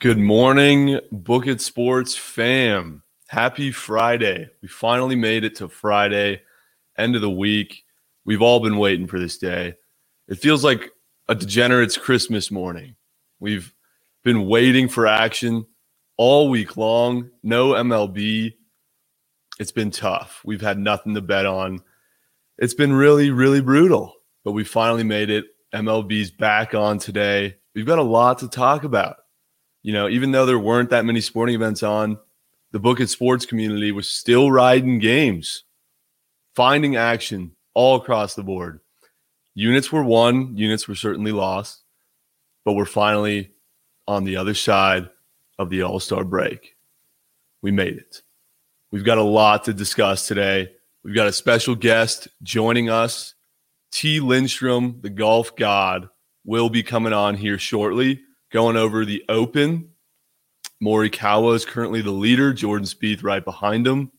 [0.00, 3.02] Good morning, Book It Sports fam.
[3.28, 4.48] Happy Friday.
[4.62, 6.40] We finally made it to Friday,
[6.96, 7.84] end of the week.
[8.24, 9.74] We've all been waiting for this day.
[10.26, 10.90] It feels like
[11.28, 12.96] a degenerate's Christmas morning.
[13.40, 13.74] We've
[14.24, 15.66] been waiting for action
[16.16, 17.28] all week long.
[17.42, 18.54] No MLB.
[19.58, 20.40] It's been tough.
[20.46, 21.82] We've had nothing to bet on.
[22.56, 24.14] It's been really, really brutal,
[24.46, 25.44] but we finally made it.
[25.74, 27.56] MLB's back on today.
[27.74, 29.16] We've got a lot to talk about
[29.82, 32.18] you know, even though there weren't that many sporting events on,
[32.72, 35.64] the Book It Sports community was still riding games,
[36.54, 38.80] finding action all across the board.
[39.54, 41.82] Units were won, units were certainly lost,
[42.64, 43.52] but we're finally
[44.06, 45.08] on the other side
[45.58, 46.76] of the All Star break.
[47.62, 48.22] We made it.
[48.90, 50.72] We've got a lot to discuss today.
[51.02, 53.34] We've got a special guest joining us.
[53.90, 54.20] T.
[54.20, 56.08] Lindstrom, the golf god,
[56.44, 58.20] will be coming on here shortly
[58.50, 59.90] going over the Open.
[60.82, 62.52] Morikawa is currently the leader.
[62.52, 64.10] Jordan Spieth right behind him.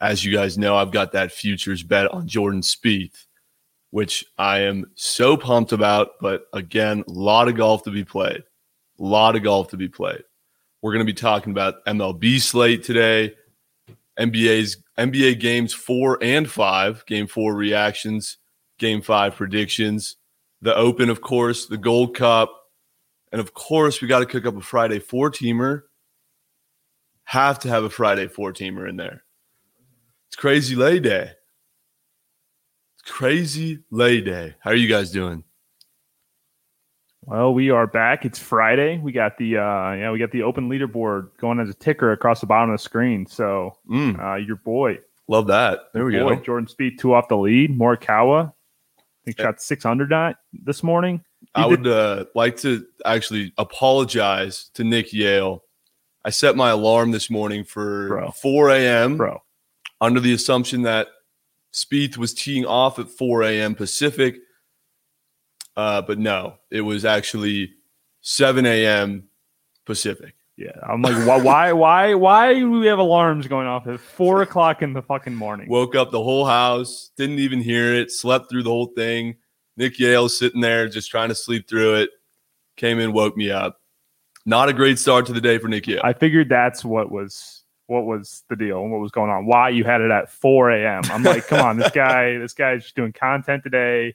[0.00, 3.26] As you guys know, I've got that futures bet on Jordan Spieth,
[3.90, 6.12] which I am so pumped about.
[6.20, 8.42] But again, a lot of golf to be played.
[8.98, 10.22] A lot of golf to be played.
[10.82, 13.34] We're going to be talking about MLB slate today,
[14.18, 18.36] NBA's NBA games four and five, game four reactions,
[18.78, 20.16] game five predictions,
[20.60, 22.63] the Open, of course, the Gold Cup,
[23.34, 25.82] and of course, we got to cook up a Friday four teamer.
[27.24, 29.24] Have to have a Friday four teamer in there.
[30.28, 31.32] It's crazy lay day.
[32.94, 34.54] It's crazy lay day.
[34.60, 35.42] How are you guys doing?
[37.22, 38.24] Well, we are back.
[38.24, 38.98] It's Friday.
[38.98, 42.40] We got the uh yeah, we got the open leaderboard going as a ticker across
[42.40, 43.26] the bottom of the screen.
[43.26, 44.16] So mm.
[44.22, 45.00] uh your boy.
[45.26, 45.80] Love that.
[45.92, 46.40] There we boy, go.
[46.40, 47.76] Jordan Spieth two off the lead.
[47.76, 48.52] Morikawa.
[48.96, 50.12] I think shot six hundred
[50.52, 51.24] this morning.
[51.54, 55.62] I would uh, like to actually apologize to Nick Yale.
[56.24, 58.30] I set my alarm this morning for Bro.
[58.32, 59.16] 4 a.m.
[59.16, 59.42] Bro.
[60.00, 61.08] under the assumption that
[61.72, 63.74] Spieth was teeing off at 4 a.m.
[63.74, 64.36] Pacific.
[65.76, 67.74] Uh, but no, it was actually
[68.22, 69.28] 7 a.m.
[69.84, 70.34] Pacific.
[70.56, 74.42] Yeah, I'm like, why, why, why, why do we have alarms going off at four
[74.42, 75.68] o'clock in the fucking morning?
[75.68, 79.34] Woke up the whole house, didn't even hear it, slept through the whole thing.
[79.76, 82.10] Nick Yale sitting there just trying to sleep through it.
[82.76, 83.80] Came in, woke me up.
[84.46, 86.00] Not a great start to the day for Nick Yale.
[86.04, 89.46] I figured that's what was what was the deal and what was going on.
[89.46, 91.02] Why you had it at 4 a.m.
[91.10, 94.14] I'm like, come on, this guy, this guy's just doing content today.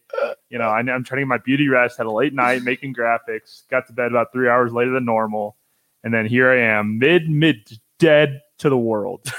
[0.50, 1.98] You know, I, am trying to get my beauty rest.
[1.98, 3.68] Had a late night making graphics.
[3.70, 5.58] Got to bed about three hours later than normal,
[6.04, 9.32] and then here I am, mid mid dead to the world.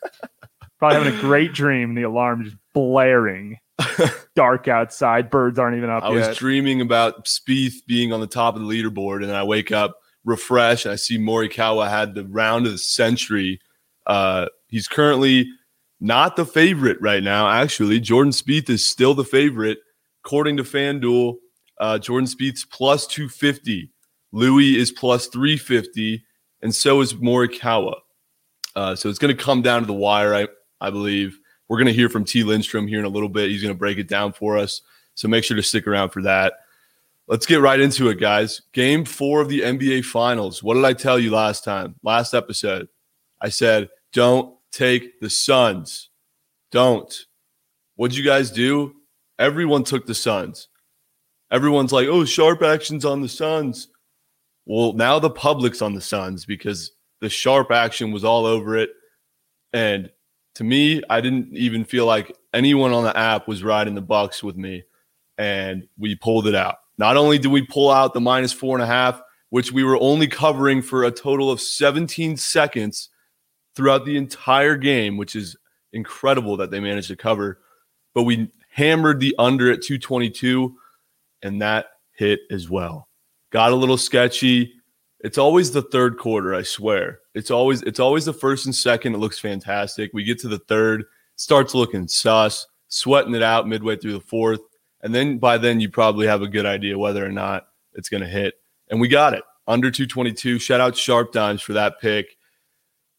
[0.78, 1.94] Probably having a great dream.
[1.94, 3.58] The alarm just blaring.
[4.36, 5.30] dark outside.
[5.30, 6.12] Birds aren't even up there.
[6.12, 6.28] I yet.
[6.28, 9.96] was dreaming about Spieth being on the top of the leaderboard, and I wake up
[10.24, 10.86] refreshed.
[10.86, 13.60] And I see Morikawa had the round of the century.
[14.06, 15.48] Uh, he's currently
[16.00, 17.48] not the favorite right now.
[17.48, 19.78] Actually, Jordan Spieth is still the favorite,
[20.24, 21.36] according to FanDuel.
[21.78, 23.90] Uh, Jordan Spieth's plus two fifty.
[24.32, 26.24] Louis is plus three fifty,
[26.62, 27.94] and so is Morikawa.
[28.76, 30.48] Uh, so it's going to come down to the wire, I
[30.80, 31.39] I believe.
[31.70, 32.42] We're going to hear from T.
[32.42, 33.48] Lindstrom here in a little bit.
[33.48, 34.82] He's going to break it down for us.
[35.14, 36.54] So make sure to stick around for that.
[37.28, 38.62] Let's get right into it, guys.
[38.72, 40.64] Game four of the NBA Finals.
[40.64, 42.88] What did I tell you last time, last episode?
[43.40, 46.10] I said, don't take the Suns.
[46.72, 47.26] Don't.
[47.94, 48.96] What'd you guys do?
[49.38, 50.66] Everyone took the Suns.
[51.52, 53.86] Everyone's like, oh, sharp actions on the Suns.
[54.66, 58.90] Well, now the public's on the Suns because the sharp action was all over it.
[59.72, 60.10] And
[60.60, 64.42] to me, I didn't even feel like anyone on the app was riding the Bucks
[64.42, 64.84] with me,
[65.38, 66.80] and we pulled it out.
[66.98, 69.96] Not only did we pull out the minus four and a half, which we were
[70.02, 73.08] only covering for a total of 17 seconds
[73.74, 75.56] throughout the entire game, which is
[75.94, 77.60] incredible that they managed to cover,
[78.14, 80.76] but we hammered the under at 222,
[81.40, 83.08] and that hit as well.
[83.50, 84.74] Got a little sketchy.
[85.22, 87.20] It's always the third quarter, I swear.
[87.34, 89.14] It's always it's always the first and second.
[89.14, 90.10] It looks fantastic.
[90.14, 91.04] We get to the third,
[91.36, 94.60] starts looking sus, sweating it out midway through the fourth,
[95.02, 98.22] and then by then you probably have a good idea whether or not it's going
[98.22, 98.54] to hit.
[98.88, 100.58] And we got it under 222.
[100.58, 102.36] Shout out Sharp Dimes for that pick.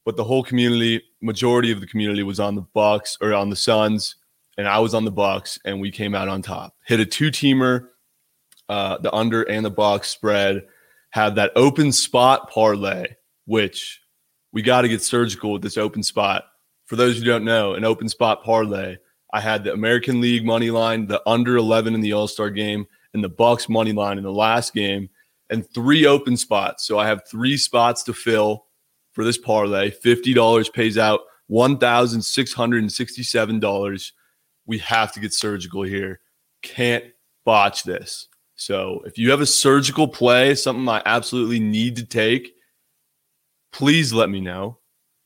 [0.03, 3.55] But the whole community, majority of the community was on the Bucks or on the
[3.55, 4.15] Suns,
[4.57, 6.75] and I was on the Bucks, and we came out on top.
[6.87, 7.89] Hit a two-teamer,
[8.67, 10.63] uh, the under and the Bucks spread
[11.11, 13.05] have that open spot parlay,
[13.45, 14.01] which
[14.51, 16.43] we got to get surgical with this open spot.
[16.85, 18.97] For those who don't know, an open spot parlay,
[19.33, 22.85] I had the American League money line, the under 11 in the All Star game,
[23.13, 25.09] and the Bucks money line in the last game.
[25.49, 26.87] and three open spots.
[26.87, 28.65] So I have three spots to fill
[29.11, 29.91] for this parlay.
[29.91, 31.19] $50 pays out
[31.51, 34.11] $1,667.
[34.65, 36.21] We have to get surgical here.
[36.61, 37.03] Can't
[37.43, 38.29] botch this.
[38.61, 42.53] So if you have a surgical play, something I absolutely need to take,
[43.73, 44.77] please let me know.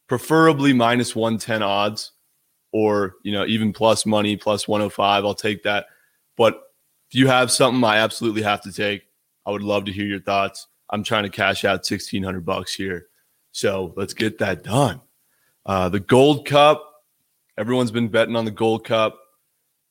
[0.08, 2.14] Preferably minus 110 odds
[2.72, 5.26] or, you know, even plus money, plus 105.
[5.26, 5.88] I'll take that.
[6.38, 6.62] But
[7.10, 9.04] if you have something I absolutely have to take,
[9.46, 10.68] I would love to hear your thoughts.
[10.90, 13.08] I'm trying to cash out 1600 bucks here.
[13.52, 15.02] So let's get that done.
[15.66, 16.90] Uh, the Gold Cup,
[17.58, 19.20] everyone's been betting on the Gold Cup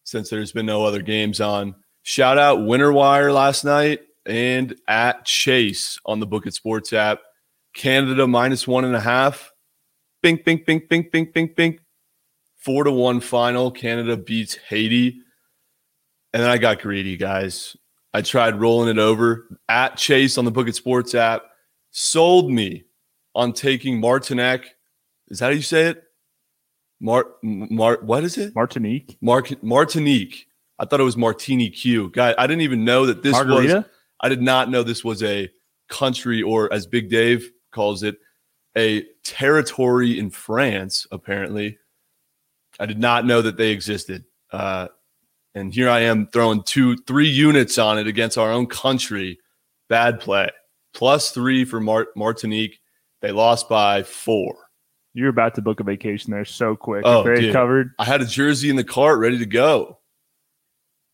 [0.05, 1.75] since there's been no other games on.
[2.07, 7.21] Shout out Winter Wire last night and at Chase on the Book It Sports app.
[7.75, 9.51] Canada minus one and a half.
[10.23, 11.81] Bink, bink, bink, bink, bink, bink, bink.
[12.59, 13.71] Four to one final.
[13.71, 15.23] Canada beats Haiti.
[16.35, 17.75] And then I got greedy, guys.
[18.13, 21.45] I tried rolling it over at Chase on the Book It Sports app.
[21.91, 22.85] Sold me
[23.35, 24.67] on taking Martinek.
[25.29, 26.03] Is that how you say it?
[27.01, 28.55] Mar, Mar what is it?
[28.55, 29.17] Martinique.
[29.23, 30.49] Mar- Martinique.
[30.79, 32.11] I thought it was Martini Q.
[32.11, 33.75] Guy, I didn't even know that this Margarita?
[33.77, 33.85] was.
[34.21, 35.51] I did not know this was a
[35.89, 38.17] country, or as Big Dave calls it,
[38.77, 41.07] a territory in France.
[41.13, 41.79] Apparently,
[42.81, 44.25] I did not know that they existed.
[44.51, 44.89] Uh,
[45.55, 49.39] and here I am throwing two, three units on it against our own country.
[49.89, 50.51] Bad play.
[50.95, 52.81] Plus three for Mart- Martinique.
[53.21, 54.57] They lost by four.
[55.13, 57.03] You're about to book a vacation there so quick.
[57.05, 57.53] Oh, Very dude.
[57.53, 57.91] covered.
[57.99, 59.99] I had a jersey in the cart ready to go.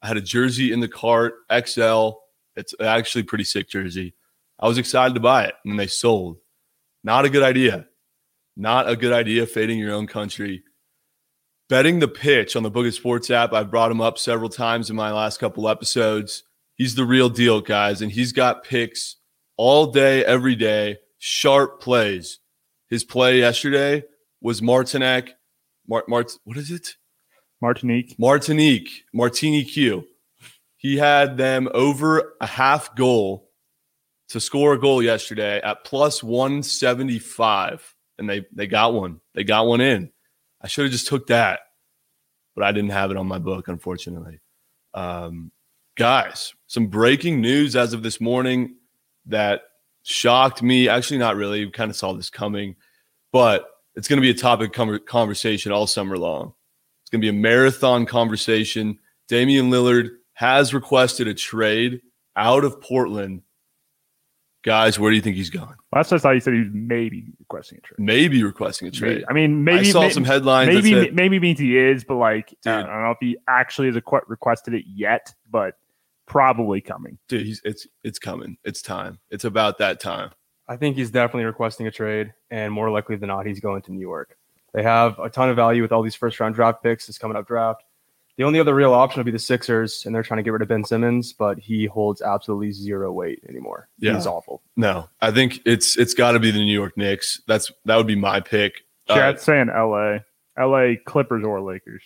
[0.02, 2.10] I had a jersey in the cart, XL.
[2.56, 4.14] It's actually pretty sick jersey.
[4.58, 6.38] I was excited to buy it, and they sold.
[7.02, 7.86] Not a good idea.
[8.56, 10.64] Not a good idea fading your own country.
[11.68, 14.90] Betting the pitch on the Book It Sports app, I've brought him up several times
[14.90, 16.42] in my last couple episodes.
[16.74, 19.16] He's the real deal, guys, and he's got picks
[19.56, 22.40] all day, every day, sharp plays.
[22.88, 24.02] His play yesterday
[24.40, 25.30] was Martinek.
[25.86, 26.96] Mart, Mart, what is it?
[27.60, 28.18] Martinique.
[28.18, 30.06] Martinique, Martini Q.
[30.76, 33.50] He had them over a half goal
[34.30, 37.94] to score a goal yesterday at plus 175.
[38.18, 39.20] And they they got one.
[39.34, 40.10] They got one in.
[40.62, 41.60] I should have just took that,
[42.54, 44.40] but I didn't have it on my book, unfortunately.
[44.92, 45.52] Um,
[45.96, 48.76] guys, some breaking news as of this morning
[49.26, 49.62] that
[50.02, 50.88] shocked me.
[50.88, 51.64] Actually, not really.
[51.64, 52.76] We kind of saw this coming,
[53.32, 54.72] but it's going to be a topic
[55.06, 56.54] conversation all summer long.
[57.10, 59.00] It's going to be a marathon conversation.
[59.26, 62.02] Damian Lillard has requested a trade
[62.36, 63.42] out of Portland.
[64.62, 65.74] Guys, where do you think he's going?
[65.92, 67.98] Last I thought you said he was maybe requesting a trade.
[67.98, 69.14] Maybe requesting a trade.
[69.14, 70.68] Maybe- I mean, maybe I saw may- some headlines.
[70.72, 72.74] Maybe that said, maybe means he is, but like Dude.
[72.74, 73.96] I don't know if he actually has
[74.28, 75.74] requested it yet, but
[76.28, 77.18] probably coming.
[77.28, 78.56] dude, he's, it's it's coming.
[78.62, 79.18] It's time.
[79.30, 80.30] It's about that time.
[80.68, 83.92] I think he's definitely requesting a trade, and more likely than not, he's going to
[83.92, 84.36] New York.
[84.72, 87.36] They have a ton of value with all these first round draft picks this coming
[87.36, 87.82] up draft.
[88.36, 90.62] The only other real option would be the Sixers, and they're trying to get rid
[90.62, 93.88] of Ben Simmons, but he holds absolutely zero weight anymore.
[93.98, 94.14] Yeah.
[94.14, 94.62] He's awful.
[94.76, 97.42] No, I think it's it's got to be the New York Knicks.
[97.46, 98.84] That's that would be my pick.
[99.08, 100.24] Uh, Chat's saying L.A.
[100.56, 100.96] L.A.
[100.96, 102.02] Clippers or Lakers.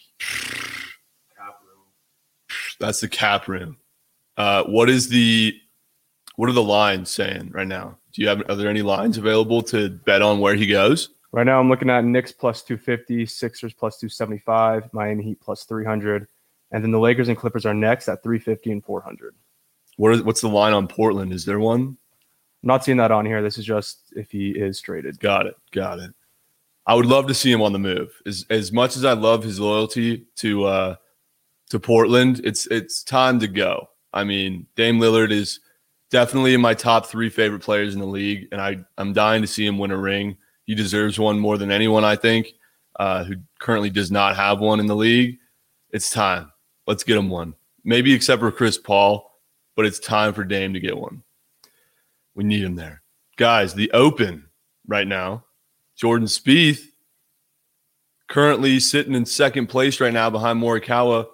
[2.81, 3.77] that's the cap room.
[4.37, 5.55] Uh, what is the
[6.37, 7.99] what are the lines saying right now?
[8.12, 11.11] Do you have are there any lines available to bet on where he goes?
[11.35, 16.29] Right now, I'm looking at Knicks plus 250, Sixers plus 275, Miami Heat plus 300,
[16.71, 19.35] and then the Lakers and Clippers are next at 350 and 400.
[19.97, 21.33] What is what's the line on Portland?
[21.33, 21.81] Is there one?
[21.81, 21.97] I'm
[22.62, 23.43] not seeing that on here.
[23.43, 25.19] This is just if he is traded.
[25.19, 25.57] Got it.
[25.73, 26.12] Got it.
[26.87, 28.12] I would love to see him on the move.
[28.25, 30.97] As as much as I love his loyalty to uh
[31.71, 33.88] to Portland, it's it's time to go.
[34.12, 35.59] I mean, Dame Lillard is
[36.11, 39.49] definitely in my top three favorite players in the league, and I I'm dying to
[39.49, 40.37] see him win a ring.
[40.64, 42.54] He deserves one more than anyone, I think,
[42.99, 45.38] uh, who currently does not have one in the league.
[45.90, 46.50] It's time.
[46.87, 47.54] Let's get him one.
[47.85, 49.30] Maybe except for Chris Paul,
[49.76, 51.23] but it's time for Dame to get one.
[52.35, 53.02] We need him there.
[53.37, 54.47] Guys, the open
[54.87, 55.44] right now,
[55.97, 56.88] Jordan Spieth
[58.28, 61.26] currently sitting in second place right now behind Morikawa.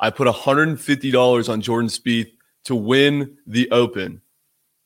[0.00, 2.32] I put $150 on Jordan Spieth
[2.64, 4.20] to win the open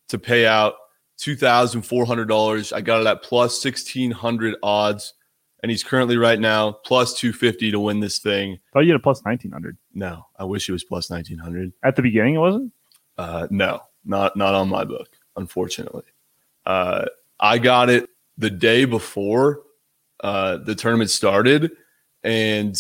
[0.09, 0.75] to pay out
[1.19, 2.73] $2,400.
[2.73, 5.15] I got it at plus 1600 odds.
[5.63, 8.59] And he's currently right now plus 250 to win this thing.
[8.73, 11.73] Thought you had a plus nineteen hundred No, I wish it was plus 1900.
[11.83, 12.35] at the beginning.
[12.35, 12.73] It wasn't.
[13.19, 16.05] Uh, no, not not on my book, unfortunately.
[16.67, 17.07] Uh,
[17.41, 19.63] I got it the day before
[20.23, 21.73] uh, the tournament started,
[22.23, 22.77] and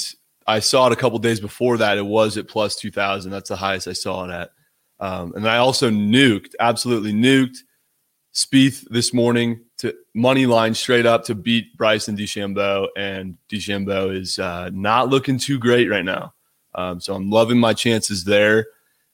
[0.47, 1.97] I saw it a couple days before that.
[1.99, 3.33] It was at plus two thousand.
[3.33, 4.51] That's the highest I saw it at.
[5.01, 7.59] Um, and I also nuked, absolutely nuked
[8.37, 14.39] Spieth this morning to money line straight up to beat Bryson DeChambeau, and DeChambeau is
[14.39, 16.35] uh, not looking too great right now.
[16.75, 18.67] Um, so I'm loving my chances there.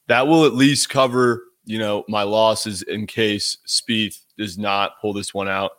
[0.07, 5.13] That will at least cover, you know, my losses in case Spieth does not pull
[5.13, 5.71] this one out.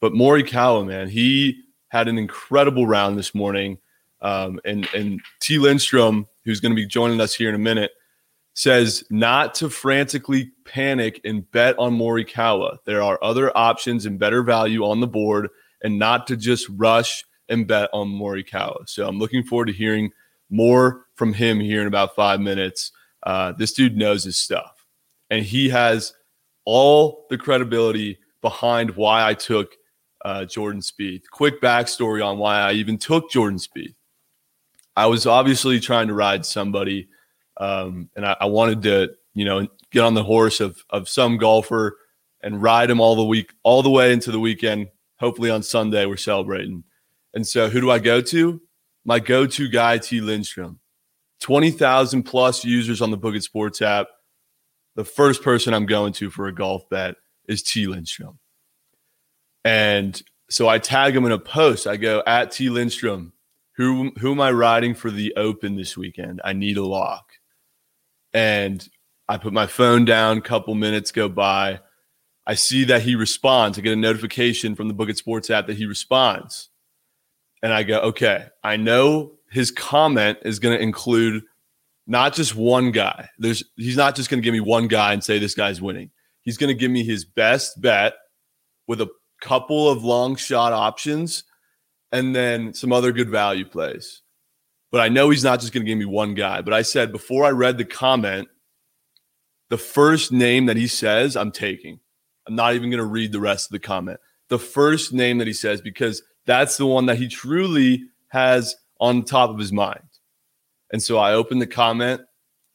[0.00, 3.78] But Morikawa, man, he had an incredible round this morning.
[4.20, 7.90] Um, and and T Lindstrom, who's going to be joining us here in a minute,
[8.54, 12.78] says not to frantically panic and bet on Morikawa.
[12.84, 15.48] There are other options and better value on the board,
[15.82, 18.88] and not to just rush and bet on Morikawa.
[18.88, 20.10] So I'm looking forward to hearing
[20.50, 22.92] more from him here in about five minutes.
[23.22, 24.84] Uh, this dude knows his stuff,
[25.30, 26.14] and he has
[26.64, 29.74] all the credibility behind why I took
[30.24, 31.22] uh, Jordan Spieth.
[31.32, 33.94] Quick backstory on why I even took Jordan Spieth.
[34.94, 37.08] I was obviously trying to ride somebody,
[37.56, 41.36] um, and I, I wanted to, you know, get on the horse of of some
[41.36, 41.98] golfer
[42.42, 44.88] and ride him all the week, all the way into the weekend.
[45.18, 46.84] Hopefully on Sunday we're celebrating.
[47.34, 48.60] And so, who do I go to?
[49.04, 50.20] My go-to guy, T.
[50.20, 50.78] Lindstrom.
[51.40, 54.08] Twenty thousand plus users on the Book It Sports app.
[54.94, 57.16] The first person I'm going to for a golf bet
[57.48, 57.86] is T.
[57.86, 58.38] Lindstrom.
[59.64, 61.86] And so I tag him in a post.
[61.86, 62.68] I go at T.
[62.68, 63.32] Lindstrom.
[63.76, 66.40] Who who am I riding for the Open this weekend?
[66.44, 67.31] I need a lock.
[68.34, 68.86] And
[69.28, 70.40] I put my phone down.
[70.40, 71.80] Couple minutes go by.
[72.46, 73.78] I see that he responds.
[73.78, 76.70] I get a notification from the Book It Sports app that he responds,
[77.62, 78.46] and I go, okay.
[78.64, 81.44] I know his comment is going to include
[82.06, 83.28] not just one guy.
[83.38, 86.10] There's he's not just going to give me one guy and say this guy's winning.
[86.42, 88.14] He's going to give me his best bet
[88.88, 89.08] with a
[89.40, 91.44] couple of long shot options
[92.10, 94.21] and then some other good value plays.
[94.92, 96.60] But I know he's not just going to give me one guy.
[96.60, 98.48] But I said before I read the comment,
[99.70, 101.98] the first name that he says, I'm taking.
[102.46, 104.20] I'm not even going to read the rest of the comment.
[104.48, 109.24] The first name that he says, because that's the one that he truly has on
[109.24, 110.04] top of his mind.
[110.92, 112.20] And so I opened the comment.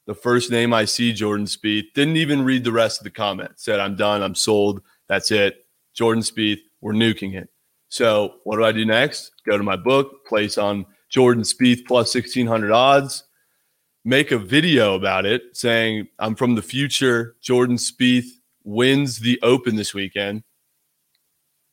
[0.07, 3.51] The first name I see, Jordan Spieth, didn't even read the rest of the comment.
[3.57, 4.23] Said, I'm done.
[4.23, 4.81] I'm sold.
[5.07, 5.65] That's it.
[5.93, 7.49] Jordan Spieth, we're nuking it.
[7.89, 9.33] So what do I do next?
[9.45, 13.23] Go to my book, place on Jordan Spieth plus 1600 odds,
[14.03, 17.35] make a video about it saying I'm from the future.
[17.41, 18.27] Jordan Spieth
[18.63, 20.43] wins the Open this weekend.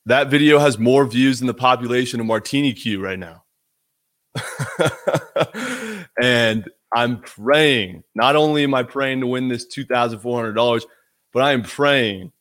[0.05, 3.43] That video has more views than the population of Martini Q right now.
[6.21, 10.83] and I'm praying, not only am I praying to win this $2,400,
[11.33, 12.31] but I am praying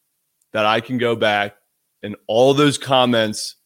[0.53, 1.57] that I can go back
[2.03, 3.57] and all those comments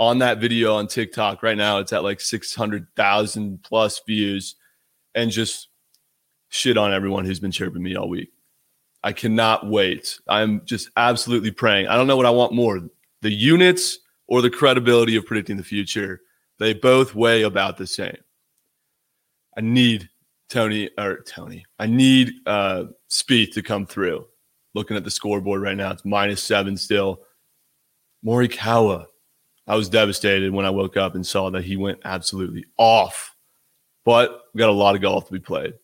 [0.00, 4.56] on that video on TikTok right now, it's at like 600,000 plus views
[5.14, 5.68] and just
[6.48, 8.32] shit on everyone who's been chirping me all week.
[9.04, 10.18] I cannot wait.
[10.26, 11.88] I'm just absolutely praying.
[11.88, 12.80] I don't know what I want more
[13.20, 16.22] the units or the credibility of predicting the future.
[16.58, 18.16] They both weigh about the same.
[19.58, 20.08] I need
[20.48, 21.66] Tony or Tony.
[21.78, 24.26] I need uh Spieth to come through.
[24.72, 27.20] Looking at the scoreboard right now, it's minus seven still.
[28.24, 29.06] Morikawa.
[29.70, 33.36] I was devastated when I woke up and saw that he went absolutely off.
[34.04, 35.74] But we got a lot of golf to be played.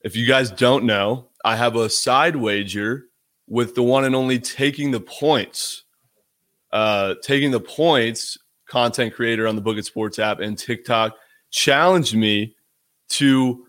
[0.00, 3.04] If you guys don't know, I have a side wager
[3.46, 5.84] with the one and only taking the points.
[6.72, 11.16] Uh, taking the points content creator on the Book It Sports app and TikTok
[11.52, 12.56] challenged me
[13.10, 13.66] to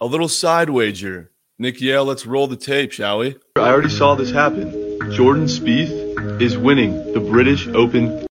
[0.00, 1.30] a little side wager.
[1.58, 3.36] Nick Yale, let's roll the tape, shall we?
[3.56, 4.88] I already saw this happen.
[5.12, 8.26] Jordan Spieth is winning the British Open.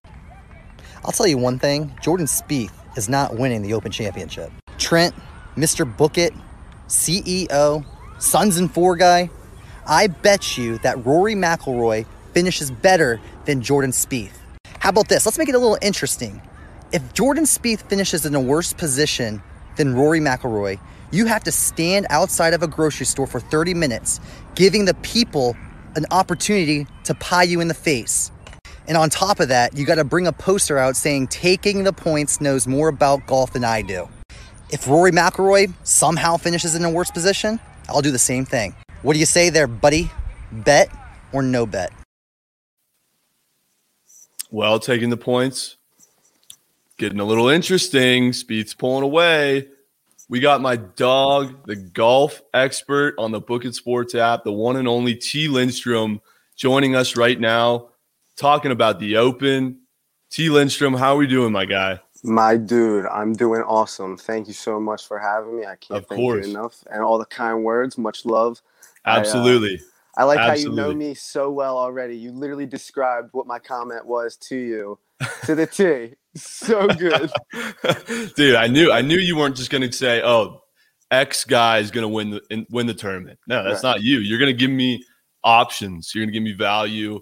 [1.05, 4.51] I'll tell you one thing Jordan Spieth is not winning the Open Championship.
[4.77, 5.15] Trent,
[5.55, 5.85] Mr.
[5.97, 6.33] Book It,
[6.87, 7.85] CEO,
[8.19, 9.29] Sons and Four guy,
[9.87, 14.37] I bet you that Rory McIlroy finishes better than Jordan Spieth.
[14.79, 15.25] How about this?
[15.25, 16.41] Let's make it a little interesting.
[16.91, 19.41] If Jordan Spieth finishes in a worse position
[19.77, 20.79] than Rory McIlroy,
[21.11, 24.19] you have to stand outside of a grocery store for 30 minutes,
[24.55, 25.55] giving the people
[25.95, 28.31] an opportunity to pie you in the face.
[28.89, 31.93] And on top of that, you got to bring a poster out saying taking the
[31.93, 34.09] points knows more about golf than I do.
[34.71, 38.75] If Rory McIlroy somehow finishes in a worse position, I'll do the same thing.
[39.03, 40.09] What do you say there, buddy?
[40.51, 40.89] Bet
[41.31, 41.93] or no bet?
[44.49, 45.77] Well, taking the points,
[46.97, 48.31] getting a little interesting.
[48.31, 49.67] Spieth's pulling away.
[50.29, 54.77] We got my dog, the golf expert on the Book It Sports app, the one
[54.77, 55.47] and only T.
[55.47, 56.21] Lindstrom,
[56.55, 57.88] joining us right now,
[58.39, 59.81] talking about the Open.
[60.31, 60.49] T.
[60.49, 61.99] Lindstrom, how are we doing, my guy?
[62.23, 64.15] My dude, I'm doing awesome.
[64.17, 65.65] Thank you so much for having me.
[65.65, 66.45] I can't Of thank course.
[66.47, 66.83] you enough.
[66.91, 68.61] And all the kind words, much love.
[69.05, 69.79] I, uh, Absolutely.
[70.17, 72.17] I like how you know me so well already.
[72.17, 74.99] You literally described what my comment was to you
[75.45, 76.15] to the T.
[76.35, 77.31] So good.
[78.35, 80.61] Dude, I knew I knew you weren't just going to say, "Oh,
[81.09, 83.89] X guy is going to win the in, win the tournament." No, that's Right.
[83.93, 84.19] not you.
[84.19, 85.03] You're going to give me
[85.43, 86.13] options.
[86.13, 87.19] You're going to give me value.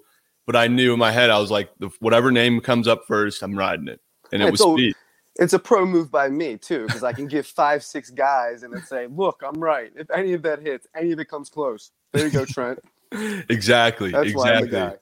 [0.47, 3.43] But I knew in my head, I was like, the, whatever name comes up first,
[3.43, 4.01] I'm riding it,
[4.31, 4.93] and it was so- Spieth.
[5.39, 8.73] It's a pro move by me too, because I can give five, six guys and
[8.73, 9.91] then say, "Look, I'm right.
[9.95, 12.79] If any of that hits, any of it comes close, there you go, Trent.
[13.49, 14.97] Exactly, That's why I'm the exactly.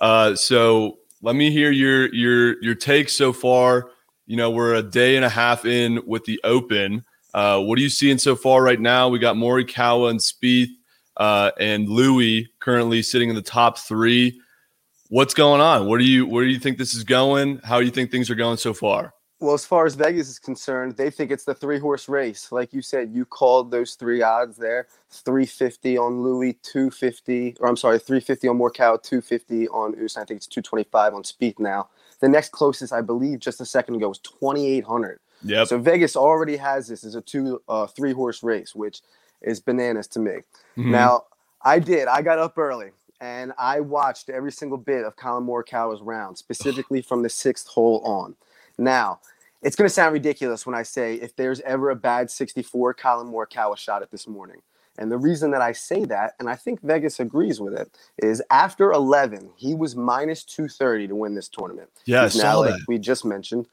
[0.00, 3.90] guy." Uh, so let me hear your your your takes so far.
[4.26, 7.04] You know, we're a day and a half in with the Open.
[7.34, 9.08] Uh, what are you seeing so far right now?
[9.08, 10.70] We got Morikawa and Spieth
[11.16, 14.40] uh, and Louis currently sitting in the top three.
[15.10, 15.88] What's going on?
[15.88, 17.58] Where do you where do you think this is going?
[17.64, 19.12] How do you think things are going so far?
[19.40, 22.52] Well, as far as Vegas is concerned, they think it's the three horse race.
[22.52, 27.76] Like you said, you called those three odds there 350 on Louis, 250, or I'm
[27.76, 30.16] sorry, 350 on Morikawa, 250 on Us.
[30.16, 31.88] I think it's 225 on Spieth now.
[32.20, 35.18] The next closest, I believe, just a second ago was 2,800.
[35.42, 35.64] Yeah.
[35.64, 39.00] So Vegas already has this as a two, uh, three horse race, which
[39.42, 40.42] is bananas to me.
[40.76, 40.90] Mhm.
[40.92, 41.24] Now,
[41.62, 42.06] I did.
[42.06, 47.02] I got up early and I watched every single bit of Collin Morikawa's round, specifically
[47.02, 48.34] from the sixth hole on.
[48.78, 49.20] Now,
[49.62, 53.28] it's going to sound ridiculous when I say if there's ever a bad 64, Collin
[53.28, 54.62] Morikawa shot it this morning.
[54.98, 58.42] And the reason that I say that, and I think Vegas agrees with it, is
[58.50, 61.88] after 11, he was minus 230 to win this tournament.
[62.06, 62.84] yeah, I He's saw now, like that.
[62.88, 63.66] we just mentioned,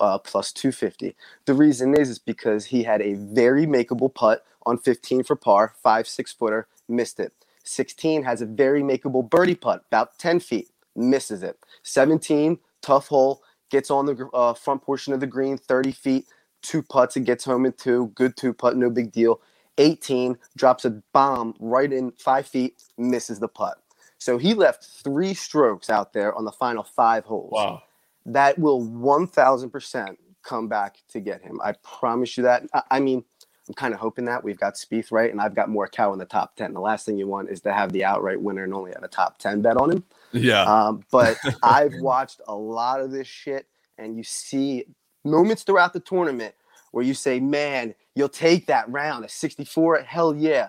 [0.00, 1.14] uh, plus 250.
[1.44, 5.74] The reason is, is because he had a very makeable putt on 15 for par,
[5.82, 7.32] five, six footer, missed it.
[7.64, 11.58] 16 has a very makeable birdie putt, about 10 feet, misses it.
[11.84, 16.26] 17, tough hole, gets on the uh, front portion of the green, 30 feet,
[16.62, 18.12] two putts, and gets home in two.
[18.16, 19.40] Good two putt, no big deal.
[19.78, 23.78] 18, drops a bomb right in five feet, misses the putt.
[24.18, 27.82] So he left three strokes out there on the final five holes Wow.
[28.26, 31.60] that will 1000% come back to get him.
[31.64, 32.64] I promise you that.
[32.74, 33.24] I, I mean,
[33.68, 36.18] I'm kind of hoping that we've got Spieth right, and I've got more cow in
[36.18, 36.74] the top 10.
[36.74, 39.08] The last thing you want is to have the outright winner and only have a
[39.08, 40.04] top 10 bet on him.
[40.32, 40.62] Yeah.
[40.62, 44.84] Um, but I've watched a lot of this shit, and you see
[45.24, 46.54] moments throughout the tournament
[46.92, 50.68] where you say, man, you'll take that round, a 64, hell yeah.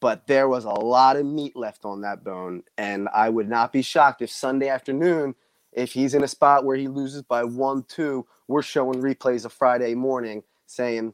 [0.00, 2.62] But there was a lot of meat left on that bone.
[2.78, 5.34] And I would not be shocked if Sunday afternoon,
[5.72, 9.52] if he's in a spot where he loses by one, two, we're showing replays of
[9.52, 11.12] Friday morning saying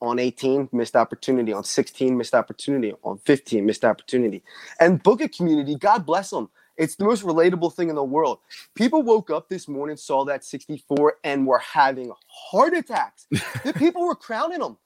[0.00, 4.42] on 18, missed opportunity, on 16, missed opportunity, on 15, missed opportunity.
[4.80, 6.50] And Booker community, God bless them.
[6.76, 8.38] It's the most relatable thing in the world.
[8.74, 13.26] People woke up this morning, saw that 64, and were having heart attacks.
[13.64, 14.76] the people were crowning them.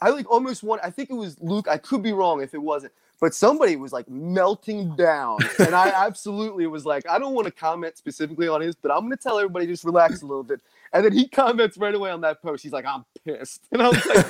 [0.00, 0.82] I like almost want.
[0.84, 1.68] I think it was Luke.
[1.68, 5.88] I could be wrong if it wasn't, but somebody was like melting down, and I
[6.06, 9.16] absolutely was like, I don't want to comment specifically on his, but I'm going to
[9.16, 10.60] tell everybody just relax a little bit.
[10.92, 12.62] And then he comments right away on that post.
[12.62, 14.26] He's like, I'm pissed, and I was like,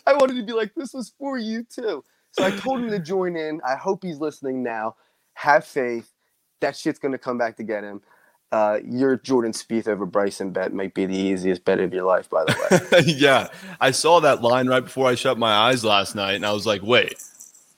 [0.06, 2.04] I wanted to be like, this was for you too.
[2.32, 3.60] So I told him to join in.
[3.66, 4.96] I hope he's listening now.
[5.34, 6.12] Have faith.
[6.60, 8.02] That shit's going to come back to get him.
[8.52, 12.30] Uh, your Jordan Spieth over Bryson bet might be the easiest bet of your life,
[12.30, 13.00] by the way.
[13.06, 13.48] yeah.
[13.80, 16.66] I saw that line right before I shut my eyes last night, and I was
[16.66, 17.14] like, wait,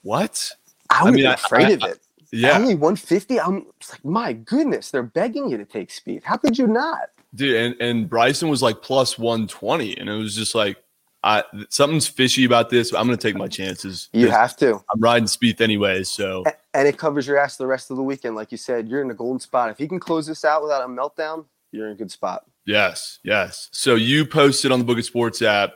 [0.03, 0.51] what?
[0.89, 1.99] I would mean, be afraid I- of it.
[2.31, 2.55] Yeah.
[2.57, 3.39] Only 150.
[3.39, 6.23] I'm like, my goodness, they're begging you to take Spieth.
[6.23, 7.09] How could you not?
[7.35, 10.77] dude and, and bryson was like plus 120 and it was just like
[11.23, 14.81] i something's fishy about this i'm gonna take my chances You have to.
[14.91, 18.03] i'm riding Spieth anyway, so A- And it covers your ass the rest of the
[18.03, 18.35] weekend.
[18.35, 19.69] Like you said, you're in a golden spot.
[19.69, 22.45] If he can close this out without a meltdown, you're in a good spot.
[22.65, 25.73] yes yes so you posted on the Book It Sports app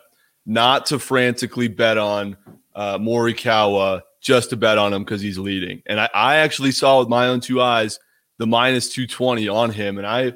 [0.48, 2.36] not to frantically bet on
[2.74, 5.84] uh morikawa just to bet on him because he's leading.
[5.86, 8.00] And I, I actually saw with my own two eyes
[8.40, 9.98] the minus 220 on him.
[10.00, 10.34] And i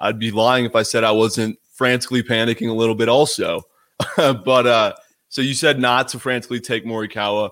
[0.00, 3.62] i'd be lying if i said i wasn't frantically panicking a little bit also.
[4.16, 4.94] But uh
[5.30, 7.50] so you said not to frantically take morikawa.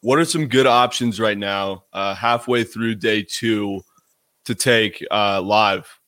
[0.00, 3.80] What are some good options right now uh halfway through day two
[4.44, 6.00] to take uh live?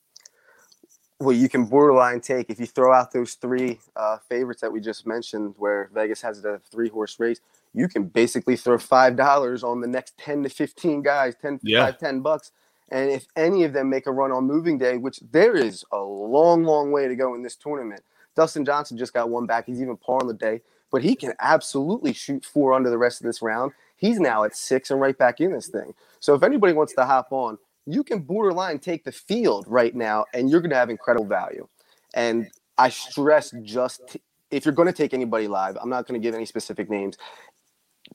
[1.21, 4.81] Well, you can borderline take if you throw out those three uh, favorites that we
[4.81, 7.41] just mentioned, where Vegas has the three horse race.
[7.75, 11.87] You can basically throw five dollars on the next ten to fifteen guys, 10, Yeah.
[11.87, 12.53] five, 10 bucks.
[12.91, 15.99] And if any of them make a run on moving day, which there is a
[15.99, 18.03] long, long way to go in this tournament.
[18.37, 19.67] Dustin Johnson just got one back.
[19.67, 23.21] He's even par on the day, but he can absolutely shoot four under the rest
[23.21, 23.73] of this round.
[23.97, 25.95] He's now at six and right back in this thing.
[26.21, 30.27] So if anybody wants to hop on, you can borderline take the field right now,
[30.35, 31.67] and you're going to have incredible value.
[32.15, 34.17] And I stress just
[34.51, 37.17] if you're going to take anybody live, I'm not going to give any specific names.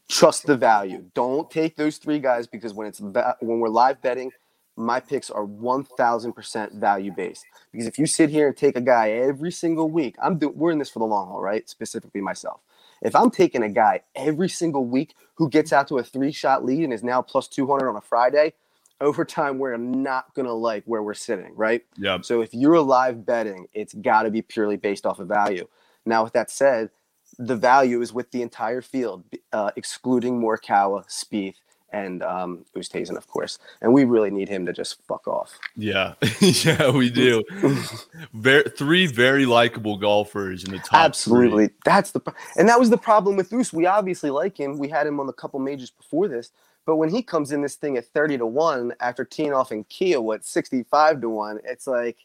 [0.08, 1.06] Trust the value.
[1.14, 4.32] Don't take those three guys because when it's when we're live betting,
[4.76, 7.46] my picks are one thousand percent value based.
[7.72, 10.72] Because if you sit here and take a guy every single week, I'm doing we're
[10.72, 11.68] in this for the long haul, right?
[11.68, 12.62] Specifically myself.
[13.02, 16.66] If I'm taking a guy every single week who gets out to a three shot
[16.66, 18.54] lead and is now plus two hundred on a Friday,
[19.02, 21.84] over time we're not gonna like where we're sitting, right?
[21.98, 22.22] Yeah.
[22.22, 25.68] So if you're live betting, it's got to be purely based off of value.
[26.06, 26.90] Now, with that said,
[27.38, 29.24] the value is with the entire field,
[29.54, 31.56] uh, excluding Morikawa, Spieth,
[31.92, 33.60] and um, Oosthuizen, of course.
[33.82, 35.58] And we really need him to just fuck off.
[35.76, 36.16] Yeah.
[36.42, 37.44] yeah, we do.
[38.34, 40.94] Ver- three very likable golfers in the top.
[40.94, 41.76] Absolutely, three.
[41.86, 43.72] that's the pro- and that was the problem with Oos.
[43.72, 44.78] We obviously like him.
[44.78, 46.52] We had him on the couple majors before this,
[46.86, 49.84] but when he comes in this thing at thirty to one after teeing off in
[49.86, 52.18] Kia, at sixty five to one, it's like,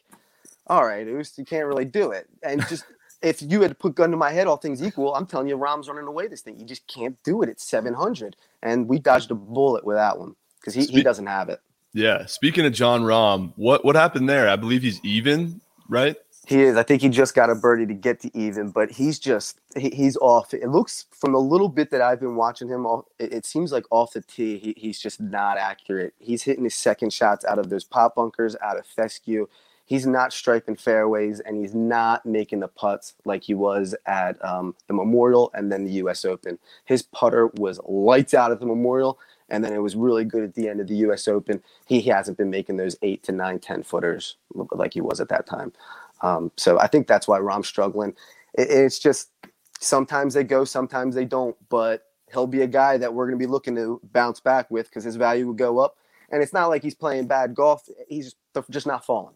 [0.67, 2.27] all right, Oos, you can't really do it.
[2.43, 2.83] And just
[3.23, 5.55] if you had to put gun to my head, all things equal, I'm telling you,
[5.55, 6.59] Rahm's running away this thing.
[6.59, 10.19] You just can't do it at seven hundred, and we dodged a bullet with that
[10.19, 11.59] one because he, he doesn't have it.
[11.93, 12.25] Yeah.
[12.25, 14.49] Speaking of Jon Rahm, what what happened there?
[14.49, 16.17] I believe he's even, right?
[16.45, 16.75] He is.
[16.75, 19.89] I think he just got a birdie to get to even, but he's just he,
[19.91, 20.53] he's off.
[20.53, 22.85] It looks from the little bit that I've been watching him.
[22.85, 26.13] Off, it, it seems like off the tee, he, he's just not accurate.
[26.19, 29.47] He's hitting his second shots out of those pot bunkers, out of fescue.
[29.85, 34.75] He's not striping fairways, and he's not making the putts like he was at um,
[34.87, 36.23] the Memorial and then the U.S.
[36.23, 36.57] Open.
[36.85, 39.19] His putter was lights out at the Memorial,
[39.49, 41.27] and then it was really good at the end of the U.S.
[41.27, 41.61] Open.
[41.85, 44.37] He hasn't been making those eight to nine, ten footers
[44.71, 45.73] like he was at that time.
[46.21, 48.15] Um, so I think that's why Rahm's struggling.
[48.53, 49.31] It, it's just
[49.79, 51.57] sometimes they go, sometimes they don't.
[51.67, 54.89] But he'll be a guy that we're going to be looking to bounce back with
[54.89, 55.97] because his value will go up.
[56.31, 58.33] And it's not like he's playing bad golf; he's
[58.69, 59.35] just not falling.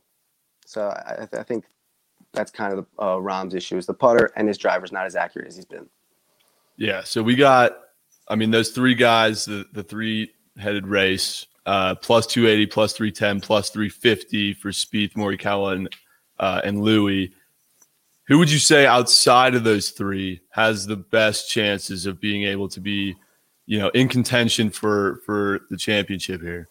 [0.67, 1.63] So I, I think
[2.33, 5.15] that's kind of the, uh, Rahm's issue is the putter and his driver's not as
[5.15, 5.87] accurate as he's been.
[6.75, 7.03] Yeah.
[7.03, 7.77] So we got,
[8.27, 13.39] I mean, those three guys, the, the three headed race, uh, plus 280, plus 310,
[13.39, 15.95] plus 350 for Spieth, Morikawa, and,
[16.37, 17.31] uh, and Louis.
[18.25, 22.67] Who would you say outside of those three has the best chances of being able
[22.67, 23.15] to be,
[23.67, 26.67] you know, in contention for for the championship here?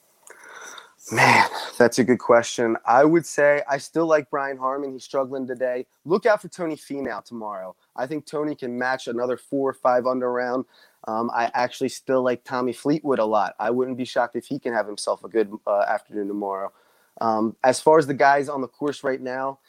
[1.12, 2.76] Man, that's a good question.
[2.84, 4.92] I would say I still like Brian Harman.
[4.92, 5.86] He's struggling today.
[6.04, 7.76] Look out for Tony Finau tomorrow.
[7.96, 10.66] I think Tony can match another four or five under round.
[11.08, 13.54] Um, I actually still like Tommy Fleetwood a lot.
[13.60, 16.72] I wouldn't be shocked if he can have himself a good uh, afternoon tomorrow.
[17.20, 19.60] Um, as far as the guys on the course right now,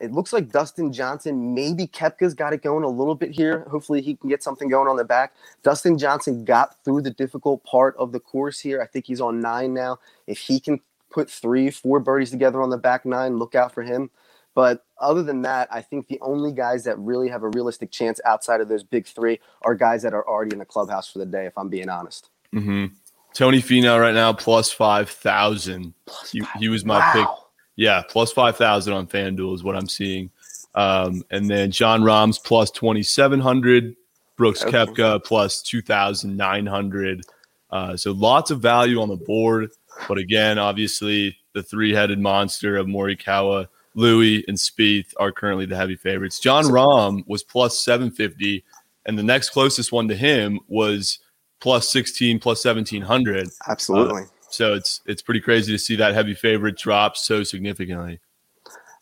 [0.00, 3.60] it looks like Dustin Johnson, maybe Koepka's got it going a little bit here.
[3.70, 5.34] Hopefully, he can get something going on the back.
[5.62, 8.82] Dustin Johnson got through the difficult part of the course here.
[8.82, 9.98] I think he's on nine now.
[10.26, 10.80] If he can
[11.10, 14.10] put three, four birdies together on the back nine, look out for him.
[14.54, 18.20] But other than that, I think the only guys that really have a realistic chance
[18.24, 21.26] outside of those big three are guys that are already in the clubhouse for the
[21.26, 22.30] day, if I'm being honest.
[22.54, 22.94] Mm-hmm.
[23.32, 25.92] Tony Finau right now plus five thousand.
[26.30, 27.12] He, he was my wow.
[27.12, 27.43] pick.
[27.76, 30.30] Yeah, plus five thousand on FanDuel is what I'm seeing.
[30.74, 33.96] Um, and then Jon Rahm's plus twenty seven hundred.
[34.36, 34.72] Brooks Okay.
[34.72, 37.22] Koepka plus two thousand nine hundred.
[37.70, 39.70] Uh, so lots of value on the board.
[40.08, 45.76] But again, obviously, the three headed monster of Morikawa, Louis, and Spieth are currently the
[45.76, 46.40] heavy favorites.
[46.40, 48.64] Jon Rahm was plus 750,
[49.06, 51.20] and the next closest one to him was
[51.60, 53.48] plus 16, plus 1700.
[53.68, 54.24] Absolutely.
[54.54, 58.20] So it's it's pretty crazy to see that heavy favorite drop so significantly.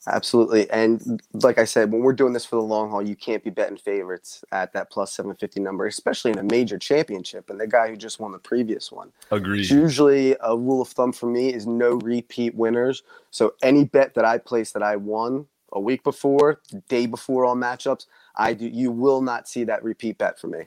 [0.09, 0.69] Absolutely.
[0.71, 3.51] And like I said, when we're doing this for the long haul, you can't be
[3.51, 7.51] betting favorites at that plus 750 number, especially in a major championship.
[7.51, 9.13] And the guy who just won the previous one.
[9.31, 9.61] Agreed.
[9.61, 13.05] It's usually a rule of thumb for me is no repeat winners.
[13.31, 17.45] So any bet that I place that I won a week before, the day before
[17.45, 20.67] all matchups, I do you will not see that repeat bet for me.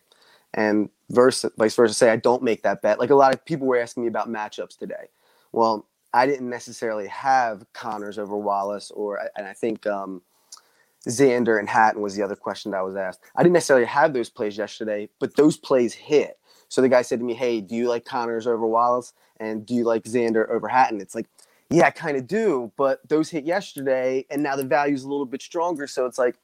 [0.53, 2.99] And versa, vice versa, say I don't make that bet.
[2.99, 5.09] Like a lot of people were asking me about matchups today.
[5.51, 10.21] Well, I didn't necessarily have Conners over Wallace, or and I think um,
[11.07, 13.21] Xander and Hatton was the other question that I was asked.
[13.35, 16.37] I didn't necessarily have those plays yesterday, but those plays hit.
[16.69, 19.73] So the guy said to me, "Hey, do you like Conners over Wallace, and do
[19.73, 21.27] you like Xander over Hatton?" It's like,
[21.69, 25.25] yeah, I kind of do, but those hit yesterday, and now the value's a little
[25.25, 25.87] bit stronger.
[25.87, 26.37] So it's like,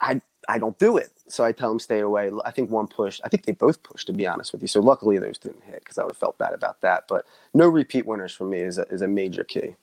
[0.00, 1.10] I I don't do it.
[1.28, 2.30] So I tell him stay away.
[2.44, 3.20] I think one push.
[3.24, 4.68] I think they both pushed, to be honest with you.
[4.68, 7.04] So luckily those didn't hit because I would have felt bad about that.
[7.08, 9.74] But no repeat winners for me is a, is a major key.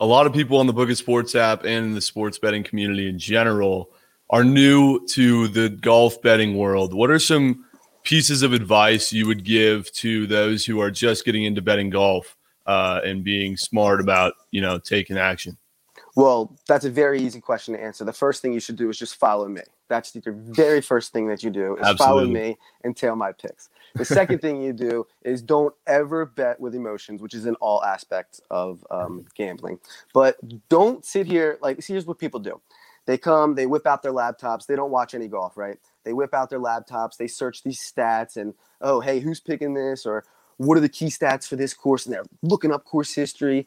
[0.00, 3.08] a lot of people on the Book It Sports app and the sports betting community
[3.08, 3.90] in general
[4.30, 6.94] are new to the golf betting world.
[6.94, 7.66] What are some
[8.02, 12.36] pieces of advice you would give to those who are just getting into betting golf
[12.66, 15.58] uh, and being smart about, you know, taking action?
[16.16, 18.04] Well, that's a very easy question to answer.
[18.04, 19.62] The first thing you should do is just follow me.
[19.88, 23.68] That's the very first thing that you do is follow me and tail my picks.
[23.94, 27.82] The second thing you do is don't ever bet with emotions, which is in all
[27.84, 29.80] aspects of um, gambling.
[30.14, 30.36] But
[30.68, 32.60] don't sit here like see, here's what people do.
[33.06, 34.66] They come, they whip out their laptops.
[34.66, 35.78] They don't watch any golf, right?
[36.04, 37.16] They whip out their laptops.
[37.16, 40.24] They search these stats and oh, hey, who's picking this or
[40.58, 42.06] what are the key stats for this course?
[42.06, 43.66] And they're looking up course history.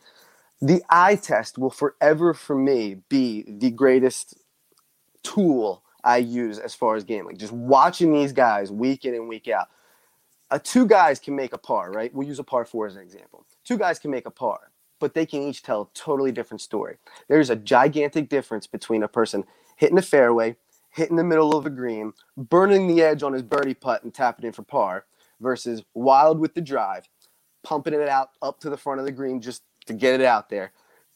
[0.63, 4.35] The eye test will forever, for me, be the greatest
[5.21, 7.35] tool I use as far as gambling.
[7.35, 9.67] Just watching these guys week in and week out.
[10.49, 12.13] Uh, two guys can make a par, right?
[12.13, 13.45] We'll use a par four as an example.
[13.65, 14.71] Two guys can make a par,
[15.01, 16.95] but they can each tell a totally different story.
[17.27, 19.43] There's a gigantic difference between a person
[19.75, 20.55] hitting the fairway,
[20.91, 24.45] hitting the middle of a green, burning the edge on his birdie putt and tapping
[24.45, 25.03] in for par,
[25.41, 27.09] versus wild with the drive,
[27.63, 30.49] pumping it out up to the front of the green just to get it out
[30.49, 30.71] there,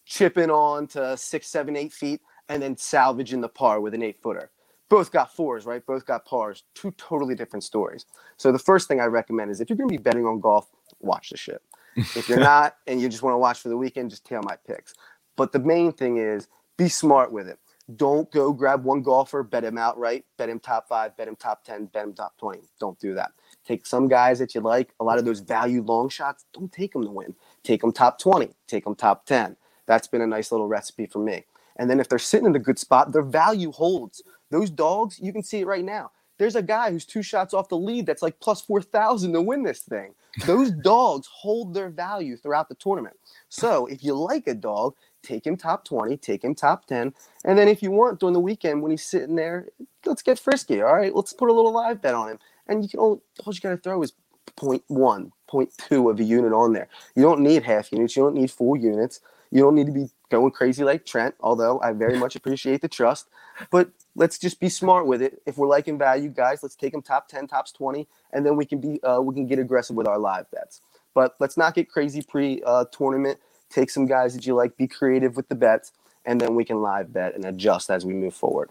[0.06, 4.18] chipping on to six, seven, eight feet, and then salvaging the par with an eight
[4.22, 4.52] footer.
[4.90, 5.86] Both got fours, right?
[5.86, 6.64] Both got pars.
[6.74, 8.06] Two totally different stories.
[8.38, 10.70] So the first thing I recommend is if you're going to be betting on golf,
[11.02, 11.62] watch the shit.
[11.96, 14.56] If you're not and you just want to watch for the weekend, just tail my
[14.66, 14.94] picks.
[15.36, 17.60] But the main thing is be smart with it.
[17.96, 21.64] Don't go grab one golfer, bet him outright, bet him top five, bet him top
[21.64, 22.60] 10, bet him top 20.
[22.80, 23.32] Don't do that.
[23.68, 26.94] Take some guys that you like, a lot of those value long shots, don't take
[26.94, 27.36] them to win.
[27.64, 29.58] Take them top 20, take them top 10.
[29.88, 31.44] That's been a nice little recipe for me.
[31.76, 34.24] And then if they're sitting in a good spot, their value holds.
[34.52, 36.12] Those dogs, you can see it right now.
[36.38, 39.64] There's a guy who's two shots off the lead that's like plus 4,000 to win
[39.64, 40.14] this thing.
[40.46, 43.18] Those dogs hold their value throughout the tournament.
[43.50, 47.14] So if you like a dog, take him top 20, take him top 10.
[47.44, 49.68] And then if you want during the weekend when he's sitting there,
[50.06, 50.82] let's get frisky.
[50.82, 52.40] All right, let's put a little live bet on him.
[52.68, 54.14] And you can only, all you got to throw is
[54.58, 56.88] 0.1, 0.2 of a unit on there.
[57.16, 59.22] You don't need half units, you don't need full units.
[59.52, 62.88] You don't need to be going crazy like Trent, although I very much appreciate the
[62.88, 63.28] trust.
[63.72, 65.42] But let's just be smart with it.
[65.46, 68.66] If we're liking value, guys, let's take them top 10, tops 20, and then we
[68.66, 70.82] can be uh, we can get aggressive with our live bets.
[71.14, 73.40] But let's not get crazy pre uh, tournament.
[73.70, 75.92] Take some guys that you like, be creative with the bets,
[76.26, 78.70] and then we can live bet and adjust as we move forward.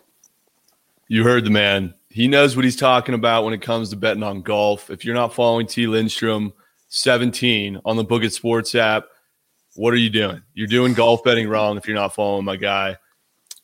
[1.09, 1.95] You heard the man.
[2.17, 4.89] He knows what he's talking about when it comes to betting on golf.
[4.89, 5.87] If you're not following T.
[5.87, 6.55] Lindstrom
[6.89, 9.05] 17 on the Book It Sports app,
[9.75, 10.41] what are you doing?
[10.55, 12.97] You're doing golf betting wrong if you're not following my guy.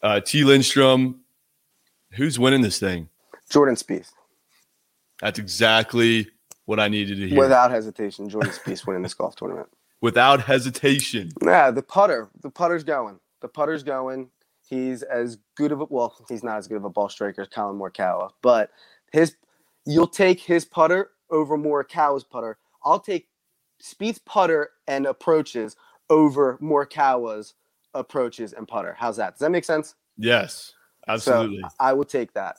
[0.03, 0.45] Uh, T.
[0.45, 1.23] Lindstrom,
[2.11, 3.09] who's winning this thing?
[3.49, 4.11] Jordan Spieth,
[5.23, 6.29] That's exactly
[6.67, 7.39] what I needed to hear.
[7.39, 9.69] without hesitation, Jordan Spieth winning this golf tournament.
[10.03, 11.31] Without hesitation.
[11.43, 13.19] Yeah, the putter, the putter's going.
[13.41, 14.29] The putter's going.
[14.73, 17.49] He's as good of a well, he's not as good of a ball striker as
[17.49, 18.71] Collin Morikawa, but
[19.13, 19.37] his
[19.85, 22.57] you'll take his putter over Morikawa's putter.
[22.83, 23.29] I'll take
[23.83, 25.77] Spieth's putter and approaches
[26.09, 27.53] over Morikawa's
[27.93, 28.97] approaches and putter.
[28.99, 29.35] How's that?
[29.35, 29.95] Does that make sense?
[30.17, 30.73] Yes,
[31.07, 31.61] absolutely.
[31.61, 32.57] So I will take that.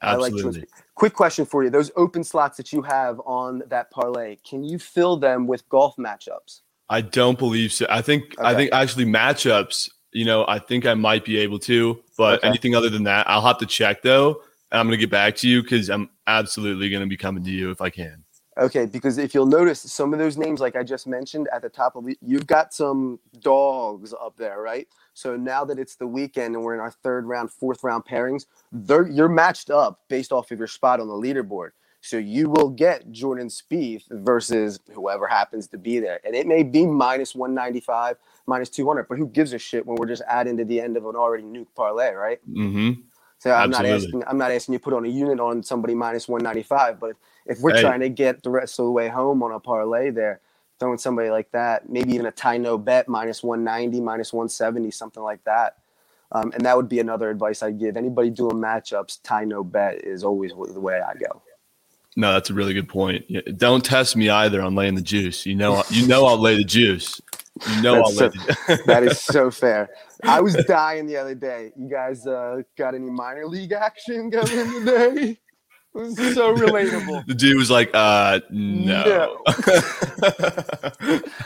[0.00, 0.64] I like absolutely.
[0.94, 4.78] Quick question for you: Those open slots that you have on that parlay, can you
[4.78, 6.62] fill them with golf matchups?
[6.88, 7.84] I don't believe so.
[7.90, 12.02] I think I think actually matchups, you know, I think I might be able to,
[12.16, 12.48] but Okay.
[12.48, 14.42] anything other than that, I'll have to check though.
[14.70, 17.70] And I'm gonna get back to you because I'm absolutely gonna be coming to you
[17.70, 18.24] if I can.
[18.58, 21.70] Okay, because if you'll notice, some of those names, like I just mentioned at the
[21.70, 24.86] top of it, you've got some dogs up there, right?
[25.14, 28.44] So now that it's the weekend and we're in our third round, fourth round pairings,
[28.70, 31.70] they're, you're matched up based off of your spot on the leaderboard.
[32.02, 36.62] So you will get Jordan Spieth versus whoever happens to be there, and it may
[36.62, 40.64] be minus 195, minus 200, but who gives a shit when we're just adding to
[40.64, 42.40] the end of an already nuke parlay, right?
[42.50, 43.00] Mm-hmm.
[43.38, 44.22] So I'm not asking.
[44.26, 47.16] I'm not asking you to put on a unit on somebody minus 195, but if,
[47.46, 47.80] if we're Hey.
[47.80, 50.40] trying to get the rest of the way home on a parlay, there,
[50.78, 55.22] throwing somebody like that, maybe even a tie no bet minus 190, minus 170, something
[55.22, 55.78] like that.
[56.30, 59.18] Um, and that would be another advice I'd give anybody doing matchups.
[59.22, 61.42] Tie no bet is always the way I go.
[62.16, 63.24] No, that's a really good point.
[63.56, 65.46] Don't test me either on laying the juice.
[65.46, 67.20] You know, you know, I'll lay the juice.
[67.60, 68.36] I'll That's
[68.86, 69.90] That is so fair.
[70.24, 71.72] I was dying the other day.
[71.76, 75.38] You guys uh, got any minor league action going today?
[75.94, 77.26] It was so relatable.
[77.26, 79.52] the dude was like, "Uh, no." I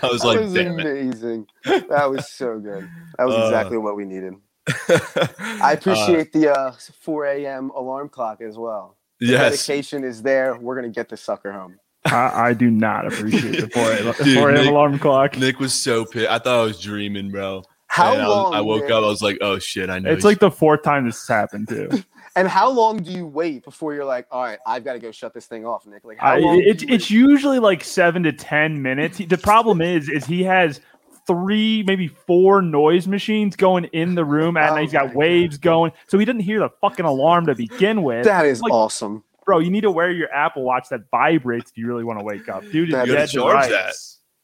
[0.05, 1.47] was like, That was "Damn it." amazing.
[1.65, 2.89] That was so good.
[3.19, 4.35] That was Uh, exactly what we needed.
[4.69, 7.71] I I appreciate the uh, 4 a.m.
[7.71, 8.97] alarm clock as well.
[9.21, 10.57] The yes, Dedication is there.
[10.57, 11.79] We're gonna get the sucker home.
[12.07, 14.15] I, I do not appreciate the 4 a.m.
[14.25, 14.55] Dude, 4 a.m.
[14.55, 15.37] Nick- alarm clock.
[15.37, 16.29] Nick was so pissed.
[16.31, 17.63] I thought I was dreaming, bro.
[17.89, 18.55] How And I, was- long?
[18.55, 18.91] I woke Nick?
[18.91, 19.05] up.
[19.05, 20.11] I was like, "Oh shit!" I know.
[20.11, 21.89] It's he's- like the fourth time this has happened too.
[22.37, 25.11] and how long do you wait before you're like, all right, I've got to go
[25.11, 26.05] shut this thing off, Nick?
[26.05, 26.59] Like, how I, long?
[26.61, 29.19] do it's it's usually like seven to ten minutes.
[29.19, 30.81] The problem is, is he has
[31.27, 35.71] three, maybe four noise machines going in the room, and Oh he's got waves God.
[35.71, 38.25] going, so he didn't hear the fucking alarm to begin with.
[38.27, 39.25] That is Like, awesome.
[39.47, 39.61] Bro.
[39.61, 42.49] You need to wear your Apple Watch that vibrates if you really want to wake
[42.51, 42.63] up.
[42.71, 43.69] Dude is That You gotta dead to rights.
[43.69, 43.95] that.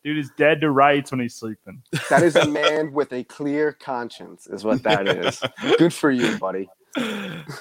[0.09, 1.83] Dude is dead to rights when he's sleeping.
[2.11, 5.41] That is a man with a clear conscience, is what that is.
[5.79, 6.69] Good for you, buddy.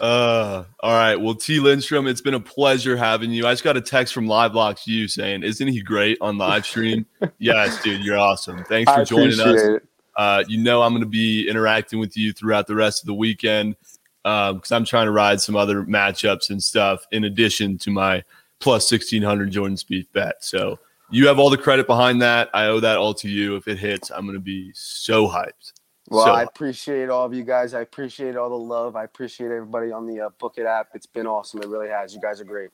[0.02, 1.16] Uh, all right.
[1.16, 1.60] Well, T.
[1.62, 3.48] Lindstrom, it's been a pleasure having you.
[3.48, 7.06] I just got a text from LiveBlocks you saying, "Isn't he great on live stream?"
[7.40, 8.64] yes, dude, you're awesome.
[8.66, 9.62] Thanks for I joining us.
[9.62, 9.84] it.
[10.18, 13.14] Uh, you know, I'm going to be interacting with you throughout the rest of the
[13.14, 13.78] weekend
[14.24, 18.24] because I'm trying to ride some other matchups and stuff in addition to my
[18.60, 20.44] plus 1600 Jordan Spieth bet.
[20.44, 20.78] So
[21.10, 22.50] you have all the credit behind that.
[22.54, 23.56] I owe that all to you.
[23.56, 25.74] If it hits, I'm going to be so hyped.
[26.10, 27.74] Well, So- I appreciate all of you guys.
[27.74, 28.96] I appreciate all the love.
[28.96, 30.90] I appreciate everybody on the uh, Book It app.
[30.94, 31.62] It's been awesome.
[31.62, 32.14] It really has.
[32.14, 32.70] You guys are great.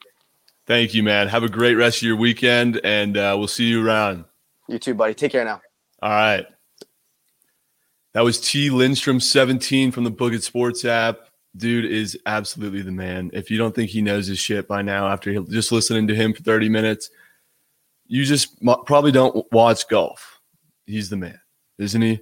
[0.66, 1.28] Thank you, man.
[1.30, 4.26] Have a great rest of your weekend, and uh, we'll see you around.
[4.68, 5.14] You too, buddy.
[5.14, 5.62] Take care now.
[6.02, 6.46] All right.
[8.14, 11.27] That was T Lindstrom 17 from the Book It Sports app.
[11.58, 13.32] Dude is absolutely the man.
[13.34, 16.34] If you don't think he knows his shit by now after just listening to him
[16.34, 17.10] for 30 minutes,
[18.08, 20.40] you just probably don't watch golf.
[20.86, 21.40] He's the man,
[21.78, 22.20] isn't he?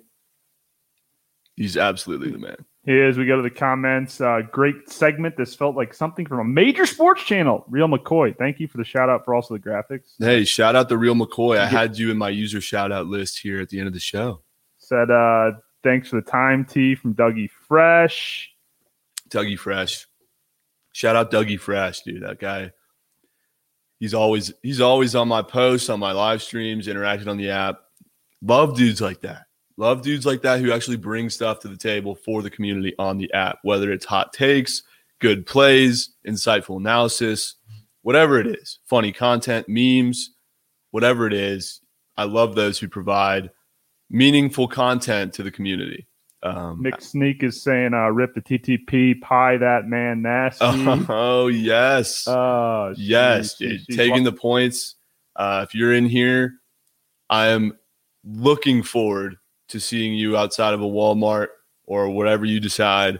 [1.55, 2.65] He's absolutely the man.
[2.85, 4.21] Here's we go to the comments.
[4.21, 5.37] Uh, great segment.
[5.37, 7.65] This felt like something from a major sports channel.
[7.67, 8.37] Real McCoy.
[8.37, 10.13] Thank you for the shout out for also the graphics.
[10.19, 11.57] Hey, shout out to Real McCoy.
[11.57, 13.99] I had you in my user shout out list here at the end of the
[13.99, 14.41] show.
[14.77, 18.51] Said uh, thanks for the time, T from Dougie Fresh.
[19.35, 20.07] Dougie Fresh.
[20.93, 22.23] Shout out Dougie Fresh, dude.
[22.23, 22.71] That guy.
[23.99, 27.79] He's always he's always on my posts, on my live streams, interacting on the app.
[28.41, 29.43] Love dudes like that.
[29.77, 33.17] Love dudes like that who actually bring stuff to the table for the community on
[33.17, 34.83] the app, whether it's hot takes,
[35.19, 37.55] good plays, insightful analysis,
[38.01, 40.31] whatever it is, funny content, memes,
[40.91, 41.81] whatever it is.
[42.15, 43.49] I love those who provide
[44.09, 46.07] meaningful content to the community.
[46.45, 50.63] Um, Nick Sneak is saying, uh, "Rip the TTP, pie that man nasty."
[51.09, 52.27] oh yes.
[52.27, 53.95] Oh, Yes, sheesh, sheesh.
[53.95, 54.95] Taking the points.
[55.35, 56.53] Uh, if you're in here,
[57.29, 57.77] I am
[58.23, 59.37] looking forward
[59.69, 61.47] to seeing you outside of a Walmart
[61.85, 63.19] or whatever you decide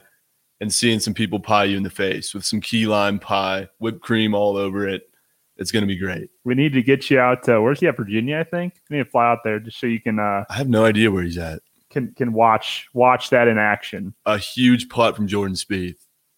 [0.62, 4.02] and seeing some people pie you in the face with some key lime pie, whipped
[4.02, 5.10] cream all over it.
[5.58, 6.30] It's going to be great.
[6.44, 7.44] we need to get you out.
[7.44, 7.96] To, where's he at?
[7.98, 8.76] Virginia, I think.
[8.90, 11.12] We need to fly out there just so you can uh, I have no idea
[11.12, 11.62] where he's at.
[11.96, 14.14] Can can watch watch that in action.
[14.26, 15.96] A huge putt from Jordan Spieth.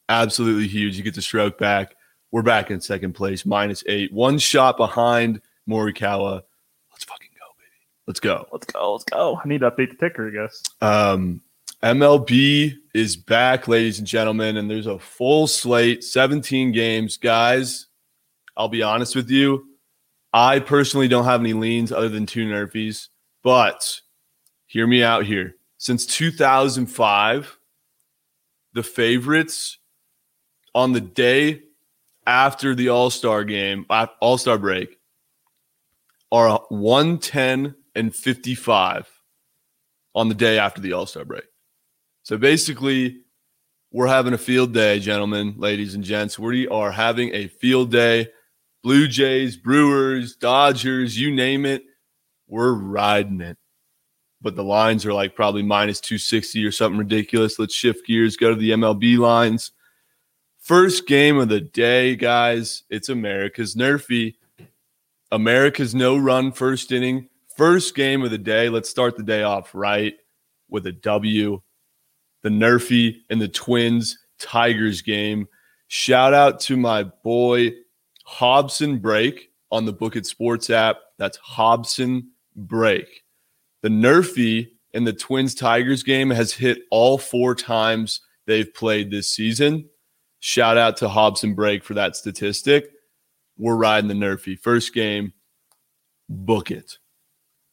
[0.08, 0.96] Absolutely huge.
[0.96, 1.96] You get the stroke back.
[2.32, 4.14] We're back in second place, minus eight.
[4.14, 6.44] One shot behind Morikawa.
[6.92, 7.88] Let's fucking go, baby.
[8.06, 8.48] Let's go.
[8.52, 8.94] Let's go.
[8.94, 9.40] Let's go.
[9.44, 10.64] I need to update the ticker, I guess.
[10.82, 11.42] Um,
[11.82, 17.18] MLB is back, ladies and gentlemen, and there's a full slate, 17 games.
[17.18, 17.88] Guys,
[18.56, 19.66] I'll be honest with you.
[20.34, 23.08] I personally don't have any leans other than two Nerfies,
[23.44, 24.02] but
[24.68, 25.56] hear me out here.
[25.78, 27.58] Since 2005,
[28.74, 29.80] the favorites
[30.76, 31.64] on the day
[32.26, 35.00] after the All Star game, All Star break,
[36.32, 39.10] are 110 and 55
[40.14, 41.46] on the day after the All Star break.
[42.24, 43.22] So basically,
[43.92, 46.38] we're having a field day, gentlemen, ladies and gents.
[46.38, 48.30] We are having a field day.
[48.84, 51.84] Blue Jays, Brewers, Dodgers, you name it,
[52.48, 53.58] we're riding it.
[54.42, 57.58] But the lines are like probably minus 260 or something ridiculous.
[57.58, 59.72] Let's shift gears, go to the MLB lines.
[60.60, 62.84] First game of the day, guys.
[62.90, 64.36] It's America's Nerfy.
[65.32, 67.30] America's no run first inning.
[67.56, 68.70] First game of the day.
[68.70, 70.14] Let's start the day off right
[70.70, 71.62] with a W.
[72.44, 75.48] The Nerfy and the Twins Tigers game.
[75.88, 77.72] Shout out to my boy
[78.26, 80.98] Hobson Break on the Book It Sports app.
[81.18, 83.24] That's Hobson Break.
[83.88, 89.30] The Nerfy in the Twins Tigers game has hit all four times they've played this
[89.30, 89.88] season.
[90.42, 92.92] Shout out to Hobson Break for that statistic.
[93.58, 94.60] We're riding the Nerfy.
[94.60, 95.32] First game,
[96.28, 96.98] book it.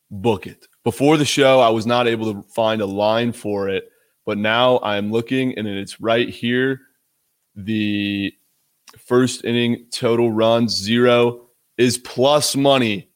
[0.09, 0.69] Book it.
[0.85, 3.91] Before the show, I was not able to find a line for it,
[4.25, 6.83] but now I'm looking and it's right here.
[7.57, 8.33] The
[8.99, 13.11] first inning total runs zero is plus money,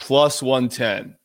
[0.00, 1.16] plus 110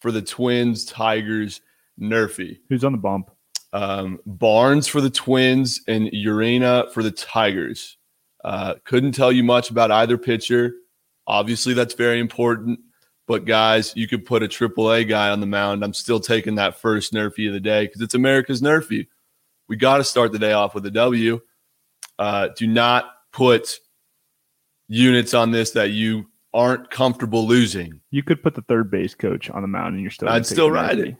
[0.00, 1.60] for the Twins, Tigers,
[2.00, 2.58] Nerfy.
[2.68, 3.30] Who's on the bump?
[3.72, 7.96] Um, Barnes for the Twins and Urena for the Tigers.
[8.44, 10.74] Uh, couldn't tell you much about either pitcher.
[11.26, 12.80] Obviously, that's very important.
[13.26, 15.84] But guys, you could put a AAA guy on the mound.
[15.84, 19.06] I'm still taking that first Nerfy of the day because it's America's Nerfy.
[19.68, 21.40] We got to start the day off with a W.
[22.18, 23.80] Uh, do not put
[24.88, 28.00] units on this that you aren't comfortable losing.
[28.10, 30.28] You could put the third base coach on the mound, and you're still.
[30.28, 31.16] I'd still the ride it.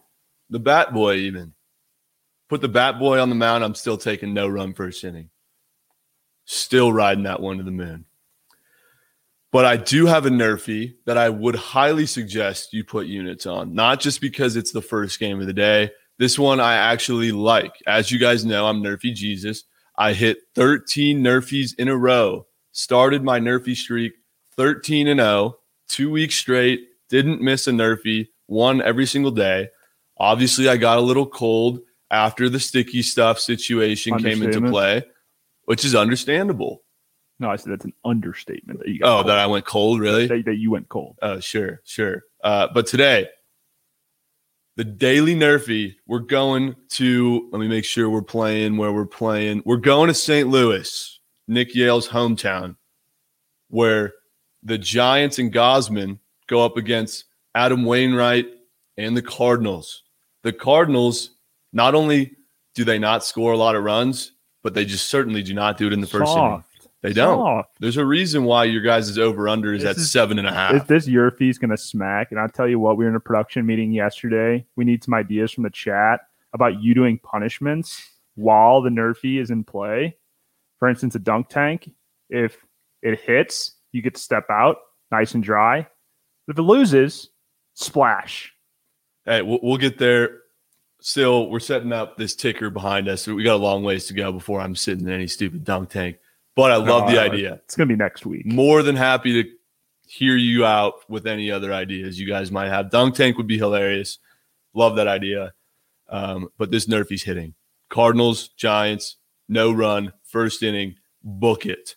[0.51, 1.53] the bat boy, even
[2.49, 3.65] put the bat boy on the mound.
[3.65, 5.31] I'm still taking no run first inning.
[6.45, 8.07] Still riding that one to the moon.
[9.51, 13.75] But I do have a Nerfy that I would highly suggest you put units on,
[13.75, 15.91] not just because it's the first game of the day.
[16.19, 17.73] This one I actually like.
[17.87, 19.65] As you guys know, I'm Nerfy Jesus.
[19.97, 24.13] I hit 13 Nerfies in a row, started my Nerfy streak
[24.59, 25.57] 13 and 0,
[25.89, 29.69] two weeks straight, didn't miss a Nerfy, won every single day.
[30.19, 31.79] Obviously, I got a little cold
[32.11, 35.05] after the sticky stuff situation came into play,
[35.67, 36.83] which is understandable.
[37.39, 39.07] No, I said that's an understatement that you got.
[39.07, 39.29] Oh, cold.
[39.29, 40.27] that I went cold, really?
[40.27, 41.17] That, that you went cold.
[41.23, 42.25] Oh, sure, sure.
[42.43, 43.29] Uh, but today,
[44.75, 49.63] the daily Nerfy, we're going to, let me make sure we're playing where we're playing.
[49.65, 50.49] We're going to St.
[50.49, 52.75] Louis, Nick Yale's hometown,
[53.69, 54.15] where
[54.63, 58.47] the Giants and Gausman go up against Adam Wainwright
[58.97, 60.03] and the Cardinals.
[60.43, 61.31] The Cardinals,
[61.73, 62.37] not only
[62.75, 64.33] do they not score a lot of runs,
[64.63, 66.39] but they just certainly do not do it in the first Soft.
[66.39, 66.65] inning.
[67.03, 67.39] They don't.
[67.39, 67.77] Soft.
[67.81, 70.53] There's a reason why your guys' over under is this at is, seven and a
[70.53, 70.87] half.
[70.89, 72.33] This, this Yerfy's going to smack.
[72.33, 74.67] And I'll tell you what, we were in a production meeting yesterday.
[74.77, 76.21] We need some ideas from the chat
[76.53, 78.03] about you doing punishments
[78.35, 80.17] while the Nerfy is in play.
[80.79, 81.91] For instance, a dunk tank.
[82.31, 82.57] If
[83.03, 84.77] it hits, you get to step out
[85.11, 85.87] nice and dry.
[86.47, 87.31] But If it loses,
[87.75, 88.53] splash.
[89.25, 90.41] Hey, we'll, we'll get there.
[91.01, 93.23] Still, we're setting up this ticker behind us.
[93.23, 95.91] So we got a long ways to go before I'm sitting in any stupid dunk
[95.91, 96.17] tank.
[96.57, 97.61] But I love the idea.
[97.65, 98.45] It's going to be next week.
[98.45, 99.51] More than happy to
[100.09, 102.91] hear you out with any other ideas you guys might have.
[102.91, 104.19] Dunk tank would be hilarious.
[104.75, 105.53] Love that idea.
[106.09, 107.55] Um, but this Nerfy's hitting.
[107.91, 109.19] Cardinals, Giants,
[109.49, 111.95] no run, first inning, book it.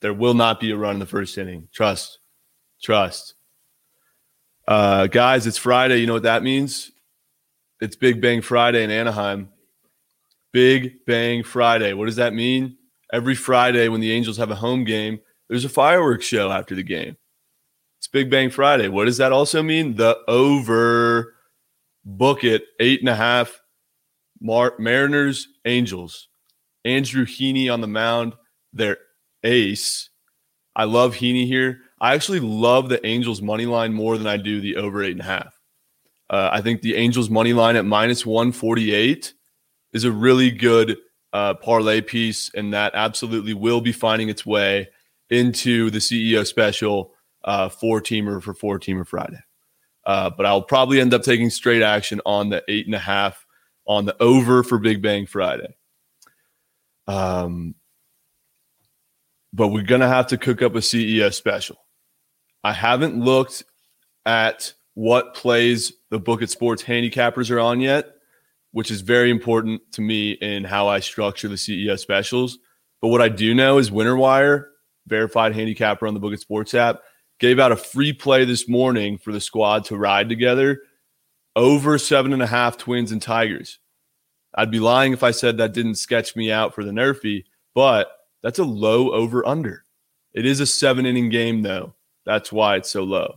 [0.00, 1.68] There will not be a run in the first inning.
[1.72, 2.18] Trust.
[2.82, 3.34] Trust.
[4.66, 5.98] Uh, guys, it's Friday.
[5.98, 6.90] You know what that means?
[7.80, 9.48] It's Big Bang Friday in Anaheim.
[10.52, 11.92] Big Bang Friday.
[11.92, 12.76] What does that mean?
[13.12, 16.82] Every Friday when the Angels have a home game, there's a fireworks show after the
[16.82, 17.16] game.
[17.98, 18.88] It's Big Bang Friday.
[18.88, 19.96] What does that also mean?
[19.96, 21.34] The over
[22.04, 23.60] book it eight and a half.
[24.40, 26.28] Mar- Mariners, Angels.
[26.84, 28.34] Andrew Heaney on the mound.
[28.72, 28.98] They're
[29.44, 30.10] ace.
[30.76, 31.80] I love Heaney here.
[32.00, 35.20] I actually love the Angels money line more than I do the over eight and
[35.20, 35.60] a half.
[36.30, 39.34] Uh, I think the Angels money line at minus 148
[39.92, 40.96] is a really good
[41.32, 44.88] uh, parlay piece, and that absolutely will be finding its way
[45.28, 47.14] into the CEO special
[47.44, 49.40] uh, four teamer for four teamer Friday.
[50.06, 53.44] Uh, but I'll probably end up taking straight action on the eight and a half
[53.86, 55.76] on the over for Big Bang Friday.
[57.06, 57.74] Um,
[59.52, 61.76] but we're going to have to cook up a CES special.
[62.62, 63.64] I haven't looked
[64.26, 68.10] at what plays the Book It Sports handicappers are on yet,
[68.72, 72.58] which is very important to me in how I structure the CEO specials.
[73.00, 74.70] But what I do know is Winner Wire,
[75.06, 77.00] verified handicapper on the Book It Sports app,
[77.38, 80.82] gave out a free play this morning for the squad to ride together
[81.56, 83.78] over seven and a half twins and tigers.
[84.54, 87.44] I'd be lying if I said that didn't sketch me out for the Nerfy,
[87.74, 88.08] but
[88.42, 89.84] that's a low over under.
[90.32, 91.94] It is a seven inning game, though.
[92.24, 93.36] That's why it's so low.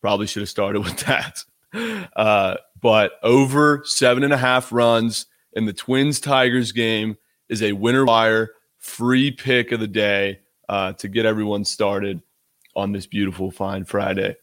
[0.00, 1.44] Probably should have started with that.
[2.16, 7.16] Uh, but over seven and a half runs in the Twins Tigers game
[7.48, 12.22] is a winner wire free pick of the day uh, to get everyone started
[12.74, 14.36] on this beautiful, fine Friday.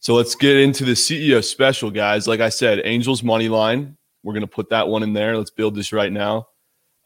[0.00, 2.28] So let's get into the CEO special, guys.
[2.28, 3.96] Like I said, Angels money line.
[4.22, 5.36] We're gonna put that one in there.
[5.36, 6.48] Let's build this right now.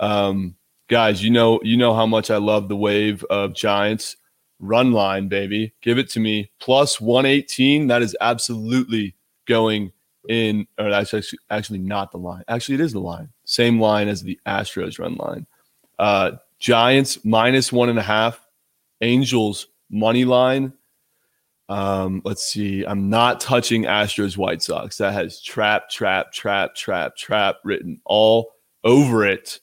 [0.00, 0.56] Um,
[0.90, 4.16] guys, you know, you know how much I love the wave of Giants
[4.58, 5.72] run line, baby.
[5.80, 6.50] Give it to me.
[6.60, 7.86] Plus 118.
[7.86, 9.14] That is absolutely
[9.46, 9.92] going
[10.28, 12.42] in, or that's actually, actually not the line.
[12.48, 13.30] Actually, it is the line.
[13.44, 15.46] Same line as the Astros run line.
[15.98, 18.44] Uh, Giants minus one and a half.
[19.00, 20.74] Angels money line.
[21.68, 22.84] Um, let's see.
[22.84, 24.98] I'm not touching Astros White Sox.
[24.98, 28.50] That has trap, trap, trap, trap, trap written all
[28.82, 29.60] over it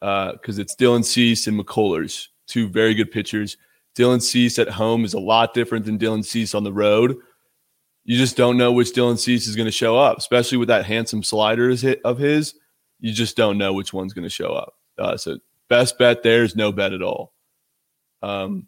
[0.00, 3.56] because uh, it's Dylan Cease and McCullers, two very good pitchers.
[3.96, 7.16] Dylan Cease at home is a lot different than Dylan Cease on the road.
[8.04, 10.84] You just don't know which Dylan Cease is going to show up, especially with that
[10.84, 11.74] handsome slider
[12.04, 12.54] of his.
[13.00, 14.74] You just don't know which one's going to show up.
[14.98, 15.38] Uh, so
[15.68, 17.32] best bet there is no bet at all.
[18.22, 18.66] Um,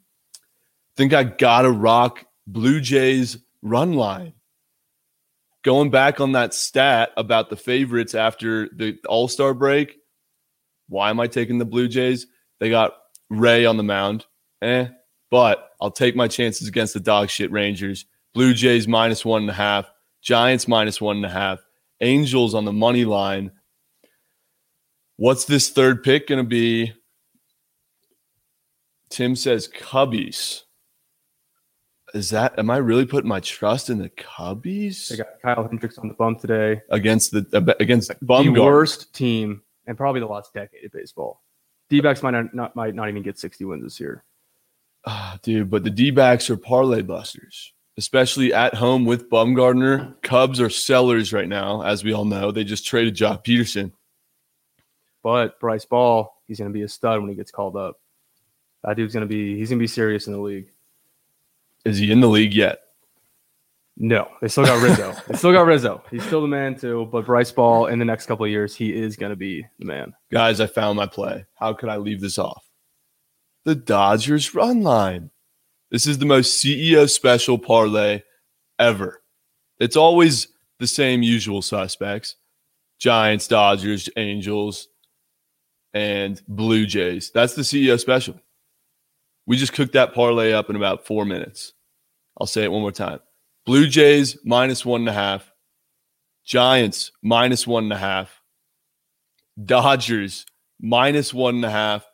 [0.99, 4.33] think I gotta rock Blue Jays run line.
[5.63, 9.99] Going back on that stat about the favorites after the All Star break,
[10.89, 12.27] why am I taking the Blue Jays?
[12.61, 12.95] They got
[13.31, 14.27] Ray on the mound.
[14.63, 14.89] Eh,
[15.31, 18.07] but I'll take my chances against the dog shit Rangers.
[18.35, 19.91] Blue Jays minus one and a half.
[20.23, 21.61] Giants minus one and a half,
[22.01, 23.51] Angels on the money line.
[25.17, 26.93] What's this third pick going to be?
[29.11, 30.63] Tim says Cubbies.
[32.15, 35.99] Is that, am I really putting my trust in the Cubbies They got Kyle Hendricks
[35.99, 36.81] on the bump today.
[36.91, 41.43] against the, against the worst team and probably the last decade of baseball.
[41.89, 44.23] D-backs might not, not might not even get 60 wins this year.
[45.07, 50.21] Ah, dude, but the D backs are parlay busters, especially at home with Bumgarner.
[50.23, 52.53] Cubs are sellers right now, as we all know.
[52.53, 53.93] They just traded Joc Pederson.
[55.23, 57.99] But Bryce Ball, he's going to be a stud when he gets called up.
[58.85, 60.71] That dude's going to be he's going to be serious in the league.
[61.85, 62.81] Is he in the league yet?
[64.01, 65.13] No, they still got Rizzo.
[65.27, 66.03] they still got Rizzo.
[66.09, 67.09] He's still the man too.
[67.11, 69.87] But Bryce Ball in the next couple of years, he is going to be the
[69.87, 70.15] man.
[70.31, 71.47] Guys, I found my play.
[71.57, 72.65] How could I leave this off?
[73.65, 75.31] The Dodgers run line.
[75.91, 78.23] This is the most CEO special parlay
[78.79, 79.21] ever.
[79.81, 80.47] It's always
[80.79, 82.37] the same usual suspects
[83.01, 84.87] Giants, Dodgers, Angels,
[85.93, 87.33] and Blue Jays.
[87.35, 88.41] That's the CEO special.
[89.45, 91.73] We just cooked that parlay up in about four minutes.
[92.41, 93.19] I'll say it one more time
[93.69, 95.53] Blue Jays minus one and a half,
[96.43, 98.41] Giants minus one and a half,
[99.63, 100.47] Dodgers
[100.81, 102.07] minus one and a half,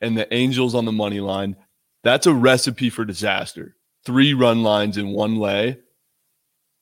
[0.00, 1.56] and the Angels on the money line.
[2.04, 3.74] That's a recipe for disaster.
[4.06, 5.80] Three run lines in one lay.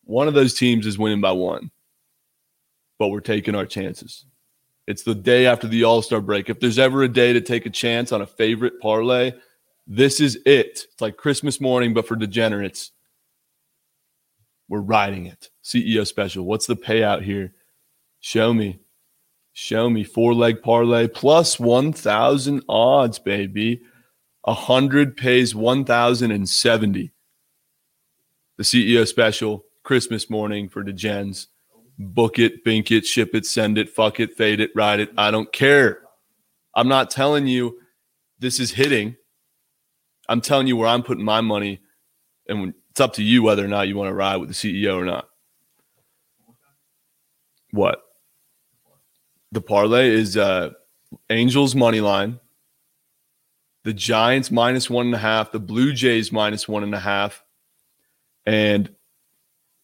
[0.04, 1.70] One of those teams is winning by one,
[2.98, 4.26] but we're taking our chances.
[4.86, 6.50] It's the day after the All Star break.
[6.50, 9.32] If there's ever a day to take a chance on a favorite parlay,
[9.86, 10.84] this is it.
[10.84, 12.92] It's like Christmas morning, but for degenerates.
[14.68, 15.48] We're riding it.
[15.64, 16.44] CEO special.
[16.44, 17.54] What's the payout here?
[18.20, 18.80] Show me.
[19.52, 23.80] Show me four leg parlay plus 1,000 odds, baby.
[24.44, 27.12] A 100 pays 1,070.
[28.56, 31.46] The CEO special, Christmas morning for Degens.
[31.98, 35.10] Book it, bink it, ship it, send it, fuck it, fade it, ride it.
[35.18, 36.00] I don't care.
[36.74, 37.78] I'm not telling you
[38.38, 39.16] this is hitting.
[40.28, 41.80] I'm telling you where I'm putting my money,
[42.46, 44.96] and it's up to you whether or not you want to ride with the CEO
[44.96, 45.28] or not.
[47.70, 48.02] What?
[49.52, 50.70] The parlay is uh
[51.30, 52.40] Angels money line,
[53.84, 57.44] the Giants minus one and a half, the Blue Jays minus one and a half,
[58.44, 58.92] and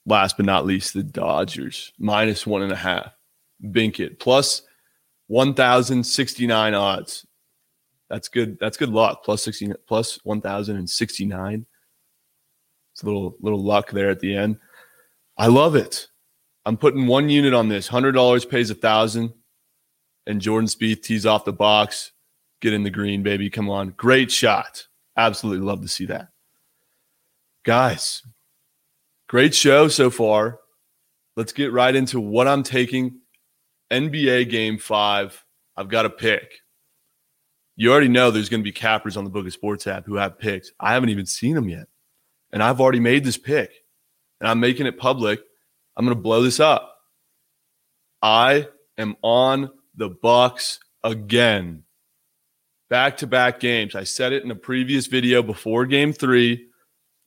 [0.06, 3.12] last but not least, the Dodgers minus one and a half.
[3.70, 4.62] Bink it plus
[5.28, 7.24] 1,069 odds.
[8.10, 8.58] That's good.
[8.60, 9.24] That's good luck.
[9.24, 11.66] Plus 16, plus 1,069.
[12.94, 14.56] It's a little little luck there at the end.
[15.36, 16.06] I love it.
[16.64, 17.88] I'm putting one unit on this.
[17.88, 19.34] Hundred dollars pays a thousand,
[20.28, 22.12] and Jordan Spieth tees off the box.
[22.60, 23.50] Get in the green, baby.
[23.50, 24.86] Come on, great shot.
[25.16, 26.28] Absolutely love to see that,
[27.64, 28.22] guys.
[29.28, 30.60] Great show so far.
[31.36, 33.18] Let's get right into what I'm taking.
[33.90, 35.44] NBA Game Five.
[35.76, 36.60] I've got a pick.
[37.74, 40.14] You already know there's going to be cappers on the Book It Sports app who
[40.14, 40.70] have picks.
[40.78, 41.88] I haven't even seen them yet,
[42.54, 43.70] and I've already made this pick,
[44.40, 45.40] and I'm making it public.
[45.96, 46.96] I'm going to blow this up.
[48.22, 51.82] I am on the Bucks again.
[52.88, 53.96] Back to back games.
[53.96, 56.64] I said it in a previous video before game 3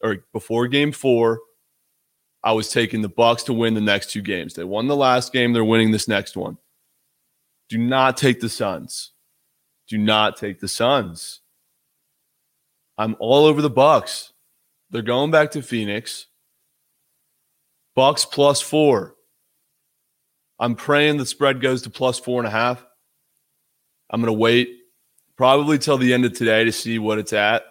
[0.02, 1.40] or before game 4.
[2.42, 4.54] I was taking the Bucks to win the next two games.
[4.54, 6.58] They won the last game, they're winning this next one.
[7.68, 9.12] Do not take the Suns.
[9.90, 11.42] Do not take the Suns.
[12.98, 14.32] I'm all over the Bucks.
[14.90, 16.28] They're going back to Phoenix.
[17.96, 19.16] Bucks plus four.
[20.60, 22.86] I'm praying the spread goes to plus four and a half.
[24.10, 24.70] I'm going to wait
[25.36, 27.64] probably till the end of today to see what it's at.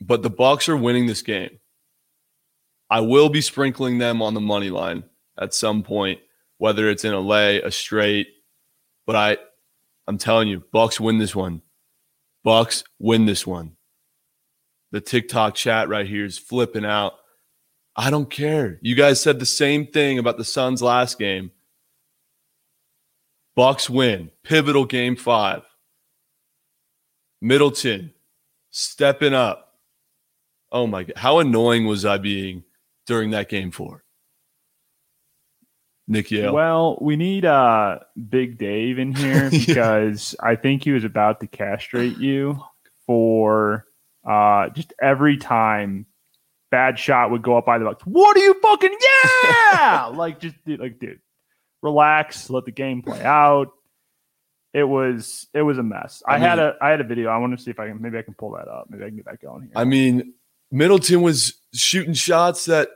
[0.00, 1.58] But the Bucks are winning this game.
[2.90, 5.04] I will be sprinkling them on the money line
[5.38, 6.20] at some point,
[6.58, 8.28] whether it's in a lay, a straight.
[9.06, 9.36] But I,
[10.06, 11.62] I'm telling you, Bucks win this one.
[12.42, 13.76] Bucks win this one.
[14.94, 17.14] The TikTok chat right here is flipping out.
[17.96, 18.78] I don't care.
[18.80, 21.50] You guys said the same thing about the Suns last game.
[23.56, 24.30] Bucks win.
[24.44, 25.62] Pivotal game five.
[27.40, 28.12] Middleton
[28.70, 29.74] stepping up.
[30.70, 31.16] Oh my god.
[31.16, 32.62] How annoying was I being
[33.08, 34.04] during that game four?
[36.06, 36.54] Nick Yale.
[36.54, 39.66] Well, we need uh Big Dave in here Yeah.
[39.66, 42.62] because I think he was about to castrate you
[43.08, 43.86] for
[44.24, 46.06] uh just every time
[46.70, 48.02] bad shot would go up by the box.
[48.04, 48.96] What are you fucking
[49.72, 50.06] yeah?
[50.14, 51.20] like just dude, like dude,
[51.82, 53.68] relax, let the game play out.
[54.72, 56.22] It was it was a mess.
[56.26, 57.28] I, I had a I had a video.
[57.28, 58.86] I want to see if I can maybe I can pull that up.
[58.90, 59.72] Maybe I can get that going here.
[59.76, 60.34] I mean,
[60.72, 62.88] Middleton was shooting shots that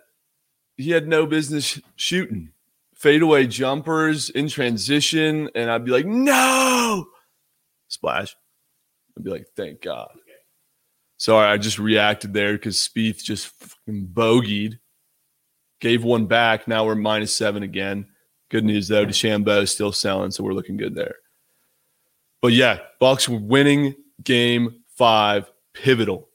[0.76, 2.50] he had no business sh- shooting
[2.98, 7.06] fadeaway jumpers in transition, and I'd be like, no,
[7.86, 8.36] splash.
[9.16, 10.10] I'd be like, thank God.
[11.18, 14.78] Sorry, I just reacted there because Spieth just fucking bogeyed,
[15.80, 16.68] gave one back.
[16.68, 18.06] Now we're minus seven again.
[18.50, 21.16] Good news though, DeChambeau is still selling, so we're looking good there.
[22.40, 26.28] But yeah, Bucks winning game five, pivotal.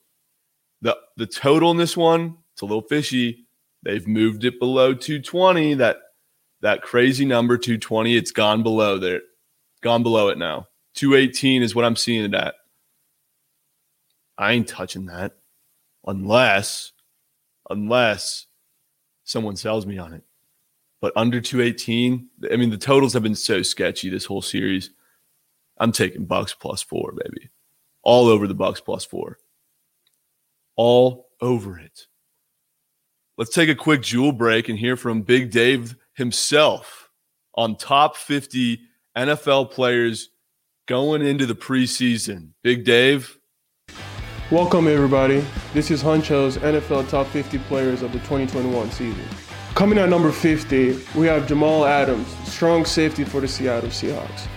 [0.82, 3.48] The the total in this one, it's a little fishy.
[3.84, 5.76] They've moved it below 220.
[5.76, 5.98] That
[6.62, 9.22] that crazy number 220, it's gone below there.
[9.82, 10.68] Gone below it now.
[10.96, 12.56] 218 is what I'm seeing it at.
[14.44, 15.38] I ain't touching that
[16.06, 16.92] unless
[17.70, 18.48] unless
[19.24, 20.24] someone sells me on it.
[21.00, 24.90] But under 218, I mean the totals have been so sketchy this whole series.
[25.78, 27.50] I'm taking Bucks plus 4, baby.
[28.04, 29.38] All over the Bucks plus 4.
[30.76, 32.08] All over it.
[33.38, 37.10] Let's take a quick jewel break and hear from Big Dave himself
[37.56, 38.80] on top 50
[39.18, 40.30] NFL players
[40.86, 42.50] going into the preseason.
[42.62, 43.40] Big Dave,
[44.54, 45.44] Welcome, everybody.
[45.74, 49.26] This is Huncho's NFL Top 50 Players of the 2021 season.
[49.74, 54.48] Coming at number 50, we have Jamal Adams, strong safety for the Seattle Seahawks.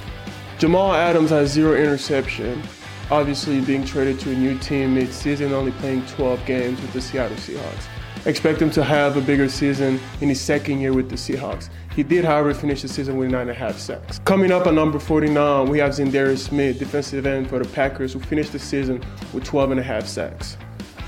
[0.59, 2.63] Jamal Adams has zero interception,
[3.11, 7.39] obviously being traded to a new team mid-season, only playing 12 games with the Seattle
[7.39, 7.87] Seahawks.
[8.27, 11.71] Expect him to have a bigger season in his second year with the Seahawks.
[11.97, 14.19] He did, however, finish the season with nine and a half sacks.
[14.27, 18.21] Coming up at number 49, we have Za'Darius Smith, defensive end for the Packers, who
[18.21, 20.59] finished the season with 12 and a half sacks.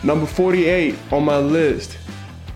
[0.02, 1.98] Number 48 on my list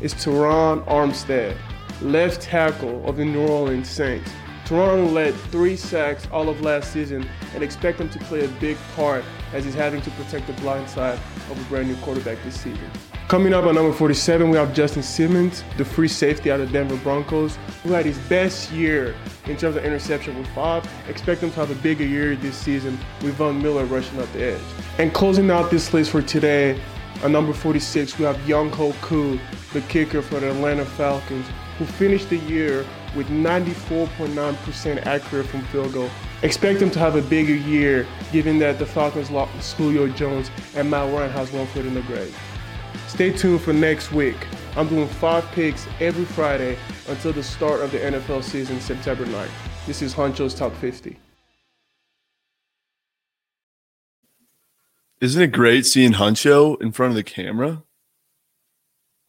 [0.00, 1.54] is Terron Armstead,
[2.00, 4.30] left tackle of the New Orleans Saints.
[4.72, 8.78] Toronto led three sacks all of last season and expect him to play a big
[8.96, 11.18] part as he's having to protect the blind side
[11.50, 12.90] of a brand new quarterback this season.
[13.28, 16.96] Coming up at number 47, we have Justin Simmons, the free safety out of Denver
[16.96, 19.14] Broncos, who had his best year
[19.44, 20.90] in terms of interception with five.
[21.06, 24.54] Expect him to have a bigger year this season with Von Miller rushing up the
[24.54, 24.62] edge.
[24.96, 26.80] And closing out this list for today,
[27.22, 29.38] at number 46, we have Younghoe Koo,
[29.74, 31.46] the kicker for the Atlanta Falcons,
[31.82, 36.08] who finished the year with 94.9% accurate from field goal.
[36.42, 40.88] Expect him to have a bigger year, given that the Falcons lost Julio Jones and
[40.88, 42.36] Matt Ryan has one foot in the grave.
[43.08, 44.46] Stay tuned for next week.
[44.76, 46.78] I'm doing five picks every Friday
[47.08, 49.50] until the start of the NFL season, September 9th.
[49.86, 51.18] This is Honcho's Top 50.
[55.20, 57.84] isn't it great seeing Huncho in front of the camera?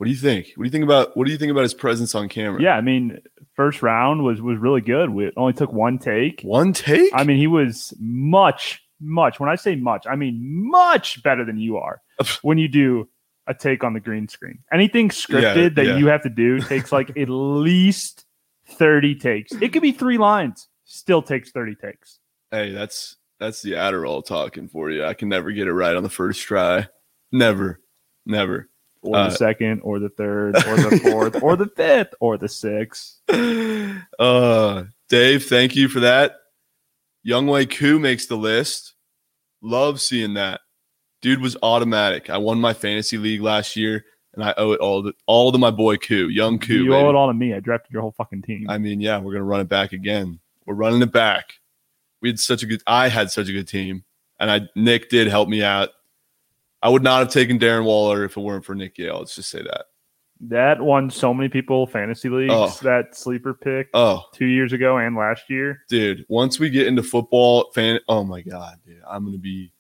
[0.04, 0.52] What do you think?
[0.56, 2.62] What do you think about what do you think about his presence on camera?
[2.62, 3.20] Yeah, I mean,
[3.56, 5.10] first round was was really good.
[5.10, 6.42] We only took one take.
[6.42, 7.10] One take?
[7.14, 9.40] I mean, he was much, much.
[9.40, 10.40] When I say much, I mean
[10.70, 12.02] much better than you are
[12.42, 13.08] when you do
[13.48, 14.60] a take on the green screen.
[14.72, 15.98] Anything scripted Yeah, that yeah.
[15.98, 18.26] you have to do takes like at least
[18.68, 19.52] 30 takes.
[19.54, 22.20] It could be three lines, still takes 30 takes.
[22.52, 25.04] hey, that's that's the Adderall talking for you.
[25.04, 26.88] I can never get it right on the first try.
[27.32, 27.82] Never.
[28.26, 28.70] Never.
[29.04, 32.48] Or Uh, the second, or the third, or the fourth, or the fifth, or the
[32.50, 33.20] sixth.
[34.20, 36.38] uh Dave, thank you for that.
[37.28, 38.94] Younghoe Koo makes the list.
[39.62, 40.62] Love seeing that.
[41.22, 42.30] Dude was automatic.
[42.30, 45.58] I won my fantasy league last year, and I owe it all to all to
[45.58, 46.74] my boy Koo, young Koo.
[46.84, 47.10] you owe baby.
[47.10, 47.54] it all to me.
[47.54, 48.70] I drafted your whole fucking team.
[48.70, 50.40] I mean, yeah, we're gonna run it back again.
[50.66, 51.54] We're running it back.
[52.22, 52.82] We had such a good.
[52.88, 54.04] I had such a good team,
[54.40, 55.90] and I Nick did help me out.
[56.84, 59.18] I would not have taken Darren Waller if it weren't for Nick Yale.
[59.20, 59.86] Let's just say that.
[60.42, 62.54] that won so many people fantasy leagues.
[62.54, 62.78] Oh.
[62.84, 65.82] That sleeper pick Oh, two years ago and last year.
[65.90, 68.00] dude, once we get into football, fan.
[68.10, 69.72] Oh my god, dude, I'm gonna be.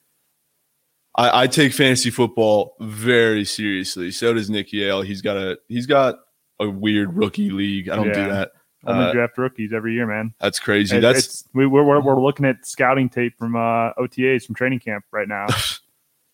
[1.16, 4.10] I, I take fantasy football very seriously.
[4.12, 5.01] So does Nick Yale.
[5.04, 6.16] He's got a he's got
[6.60, 7.89] a weird rookie league.
[7.89, 8.28] I don't do Yeah.
[8.30, 8.51] that.
[8.86, 10.34] Only Uh, draft rookies every year, man.
[10.39, 10.97] That's crazy.
[10.97, 14.80] It- That's we, we're, we're, we're looking at scouting tape from uh, OTAs from training
[14.80, 15.45] camp right now.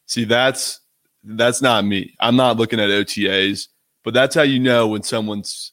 [0.09, 0.81] See, that's
[1.23, 2.15] that's not me.
[2.19, 3.67] I'm not looking at OTAs,
[4.03, 5.71] but that's how you know when someone's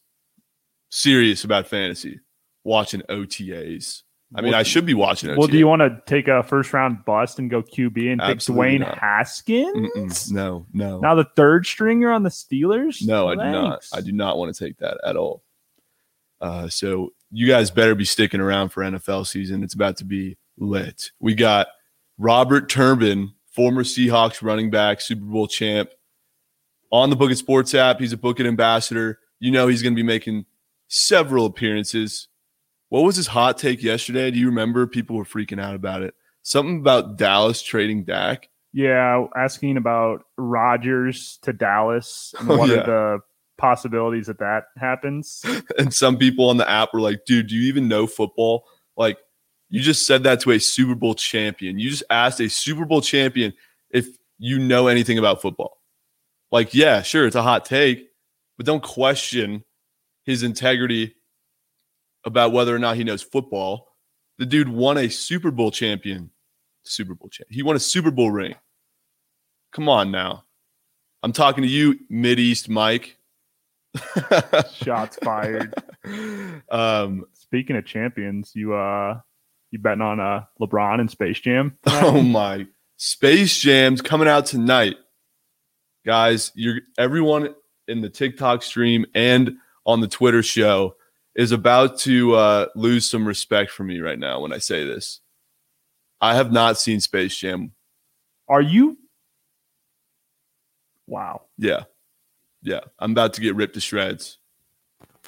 [0.91, 2.21] serious about fantasy.
[2.63, 4.03] Watching OTAs.
[4.35, 5.39] I mean, Well, I should be watching OTAs.
[5.39, 8.29] Well, do you want to take a first round bust and go QB and pick
[8.29, 8.99] Absolutely Dwayne not.
[8.99, 9.91] Haskins?
[9.97, 10.33] Mm-mm.
[10.33, 13.07] No, no, Now the third stringer on the Steelers?
[13.07, 13.29] no.
[13.29, 13.87] I do not.
[13.95, 15.43] I do not want to take that at all.
[16.43, 19.63] Uh, so you guys better be sticking around for NFL season.
[19.63, 21.11] It's about to be lit.
[21.21, 21.69] We got
[22.19, 25.91] Robert Turbin, former Seahawks running back, Super Bowl champ,
[26.93, 27.99] on the Book It Sports app.
[27.99, 29.19] He's a Book It ambassador.
[29.41, 30.45] You know he's going to be making
[30.89, 32.29] several appearances.
[32.91, 34.31] What was his hot take yesterday?
[34.31, 34.87] Do you remember?
[34.87, 36.15] People were freaking out about it.
[36.43, 38.49] Something about Dallas trading Dak.
[38.73, 42.77] Yeah, asking about Rodgers to Dallas and Oh, what yeah.
[42.77, 43.19] are the
[43.57, 45.43] possibilities that that happens.
[45.79, 48.65] and some people on the app were like, dude, do you even know football?
[48.97, 49.19] Like,
[49.69, 51.79] you just said that to a Super Bowl champion.
[51.79, 53.53] You just asked a Super Bowl champion
[53.91, 54.09] if
[54.39, 55.79] you know anything about football.
[56.53, 58.09] Like, yeah, sure, it's a hot take,
[58.57, 59.65] but don't question
[60.25, 61.17] his integrity
[62.25, 63.89] about whether or not he knows football.
[64.39, 66.31] The dude won a Super Bowl champion.
[66.85, 67.49] Super Bowl champ.
[67.51, 68.55] He won a Super Bowl ring.
[69.73, 70.45] Come on now.
[71.23, 73.19] I'm talking to you, Mid East Mike.
[74.73, 75.75] Shots fired.
[76.71, 79.21] um, Speaking of champions, you uh
[79.71, 81.79] you betting on uh LeBron and Space Jam?
[81.87, 84.97] oh my Space Jam's coming out tonight.
[86.05, 87.55] Guys, you're everyone
[87.89, 90.97] in the TikTok stream and on the Twitter show
[91.35, 95.21] is about to uh, lose some respect for me right now when I say this.
[96.21, 97.73] I have not seen Space Jam.
[98.49, 98.97] Are you?
[101.07, 101.43] Wow.
[101.59, 101.85] Yeah.
[102.63, 102.81] Yeah.
[102.99, 104.39] I'm about to get ripped to shreds.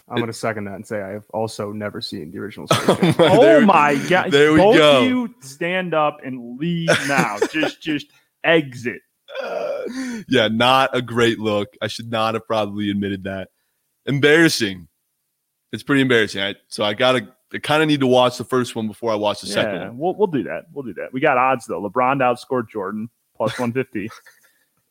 [0.09, 2.67] I'm going to second that and say I have also never seen the original.
[2.73, 3.15] Space Jam.
[3.19, 4.31] Oh There- my god!
[4.31, 4.99] there we Both go.
[4.99, 7.39] of you stand up and leave now.
[7.53, 8.07] just just
[8.45, 9.01] exit.
[9.43, 9.81] Uh,
[10.29, 11.69] yeah, not a great look.
[11.83, 13.49] I should not have probably admitted that.
[14.07, 14.89] Embarrassing.
[15.73, 16.41] It's pretty embarrassing.
[16.43, 17.29] I, so I gotta.
[17.53, 19.89] I kind of need to watch the first one before I watch the second Yeah,
[19.89, 19.99] one.
[19.99, 20.65] we'll we'll do that.
[20.73, 21.13] We'll do that.
[21.13, 21.81] We got odds though.
[21.83, 24.11] LeBron outscored Jordan plus one fifty.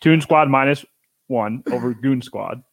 [0.01, 0.85] Toon Squad minus
[1.27, 2.63] one over Goon Squad.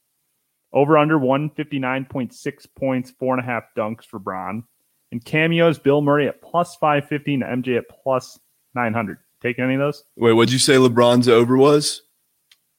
[0.74, 4.64] Over under one fifty nine point six points, four and a half dunks for Bron.
[5.12, 8.38] And cameos, Bill Murray at plus five fifty and MJ at plus
[8.74, 9.18] nine hundred.
[9.40, 10.04] Taking any of those?
[10.16, 10.74] Wait, what'd you say?
[10.74, 12.02] LeBron's over was?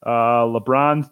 [0.05, 1.09] Uh, LeBron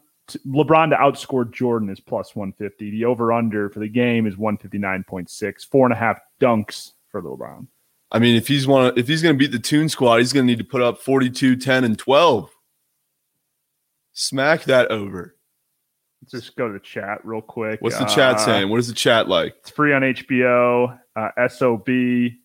[0.48, 2.92] LeBron to outscore Jordan is plus 150.
[2.92, 5.68] The over under for the game is 159.6.
[5.68, 7.68] Four and a half dunks for LeBron.
[8.12, 10.60] I mean, if he's want if he's gonna beat the Toon Squad, he's gonna need
[10.60, 12.50] to put up 42, 10, and 12.
[14.14, 15.36] Smack that over.
[16.30, 17.82] Just go to the chat real quick.
[17.82, 18.70] What's the chat Uh, saying?
[18.70, 19.56] What is the chat like?
[19.60, 21.00] It's free on HBO.
[21.16, 21.88] Uh, SOB,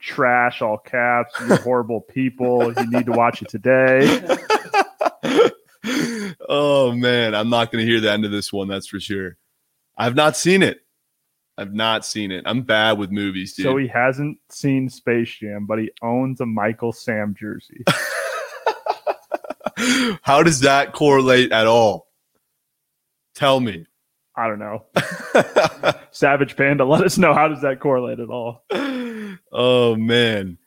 [0.00, 1.34] trash, all caps.
[1.40, 2.72] You horrible people.
[2.72, 4.20] You need to watch it today.
[6.48, 8.68] oh man, I'm not going to hear the end of this one.
[8.68, 9.36] That's for sure.
[9.96, 10.80] I've not seen it.
[11.56, 12.44] I've not seen it.
[12.46, 13.64] I'm bad with movies, dude.
[13.64, 17.82] So he hasn't seen Space Jam, but he owns a Michael Sam jersey.
[20.22, 22.07] How does that correlate at all?
[23.38, 23.86] Tell me.
[24.34, 24.84] I don't know.
[26.10, 27.32] Savage Panda, let us know.
[27.32, 28.64] How does that correlate at all?
[29.52, 30.58] oh man.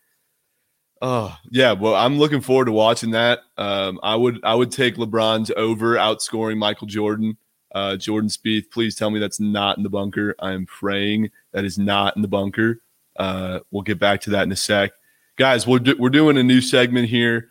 [1.01, 3.39] Oh yeah, well, I'm looking forward to watching that.
[3.57, 7.37] Um, I would I would take LeBron's over outscoring Michael Jordan.
[7.75, 10.33] Uh, Jordan Spieth, please tell me that's not in the bunker.
[10.39, 12.81] I am praying that is not in the bunker.
[13.17, 14.91] Uh, we'll get back to that in a sec,
[15.35, 15.67] guys.
[15.67, 17.49] We're do- we're doing a new segment here.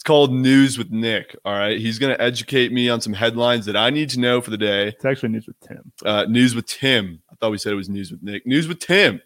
[0.00, 1.36] It's called News with Nick.
[1.44, 4.40] All right, he's going to educate me on some headlines that I need to know
[4.40, 4.88] for the day.
[4.88, 5.92] It's actually news with Tim.
[6.02, 7.20] Uh, news with Tim.
[7.30, 8.46] I thought we said it was news with Nick.
[8.46, 9.20] News with Tim.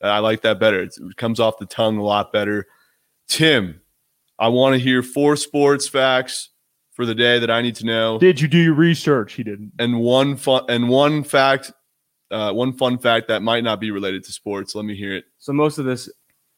[0.00, 0.80] Uh, I like that better.
[0.80, 2.68] It's, it comes off the tongue a lot better.
[3.26, 3.80] Tim,
[4.38, 6.50] I want to hear four sports facts
[6.92, 9.32] for the day that I need to know, Did you do your research?
[9.32, 9.72] He didn't.
[9.80, 11.72] and one fun and one fact,
[12.30, 14.76] uh, one fun fact that might not be related to sports.
[14.76, 15.24] Let me hear it.
[15.38, 16.08] So most of this,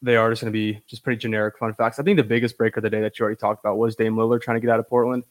[0.03, 1.99] they are just going to be just pretty generic fun facts.
[1.99, 4.15] I think the biggest breaker of the day that you already talked about was Dame
[4.15, 5.25] Lillard trying to get out of Portland.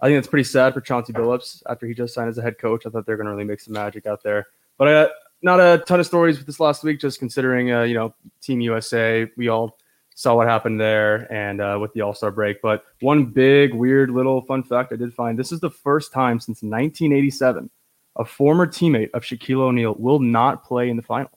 [0.00, 2.58] I think that's pretty sad for Chauncey Billups after he just signed as a head
[2.58, 2.84] coach.
[2.86, 4.46] I thought they're going to really make some magic out there.
[4.78, 5.08] But uh,
[5.42, 8.60] not a ton of stories with this last week, just considering, uh, you know, Team
[8.60, 9.26] USA.
[9.36, 9.78] We all
[10.14, 12.60] saw what happened there and uh, with the All Star break.
[12.60, 16.40] But one big, weird little fun fact I did find this is the first time
[16.40, 17.70] since 1987
[18.16, 21.35] a former teammate of Shaquille O'Neal will not play in the finals.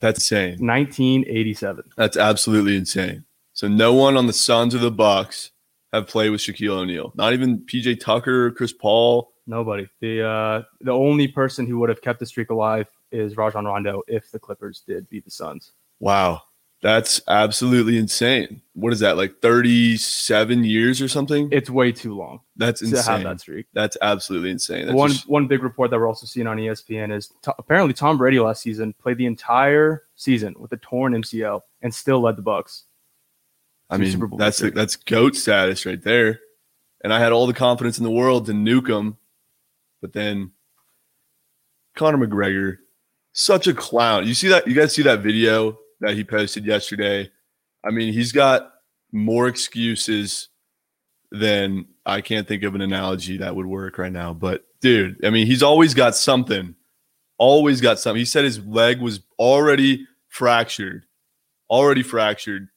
[0.00, 0.58] That's insane.
[0.64, 1.84] 1987.
[1.96, 3.24] That's absolutely insane.
[3.52, 5.52] So no one on the Suns or the Bucks
[5.92, 7.12] have played with Shaquille O'Neal.
[7.14, 9.32] Not even PJ Tucker, Chris Paul.
[9.46, 9.86] Nobody.
[10.00, 14.02] The uh, the only person who would have kept the streak alive is Rajon Rondo
[14.08, 15.72] if the Clippers did beat the Suns.
[16.00, 16.42] Wow.
[16.84, 18.60] That's absolutely insane.
[18.74, 21.48] What is that, like 37 years or something?
[21.50, 23.64] It's way too long That's insane to have that streak.
[23.72, 24.84] That's absolutely insane.
[24.84, 27.94] That's one just- one big report that we're also seeing on ESPN is t- apparently
[27.94, 32.36] Tom Brady last season played the entire season with a torn MCL and still led
[32.36, 32.82] the Bucs.
[33.88, 34.78] I mean, Super Bowl that's victory.
[34.78, 36.40] that's goat status right there.
[37.02, 39.16] And I had all the confidence in the world to nuke him,
[40.02, 40.52] but then
[41.96, 42.76] Conor McGregor,
[43.32, 44.26] such a clown.
[44.26, 44.68] You see that?
[44.68, 47.30] You guys see that video that he posted yesterday?
[47.84, 48.72] I mean, he's got
[49.12, 50.48] more excuses
[51.30, 54.32] than I can't think of an analogy that would work right now.
[54.34, 56.74] But dude, I mean, he's always got something.
[57.38, 58.18] Always got something.
[58.18, 61.04] He said his leg was already fractured,
[61.68, 62.68] already fractured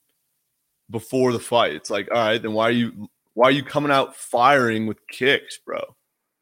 [0.90, 1.74] before the fight.
[1.74, 4.98] It's like, all right, then why are you why are you coming out firing with
[5.10, 5.80] kicks, bro?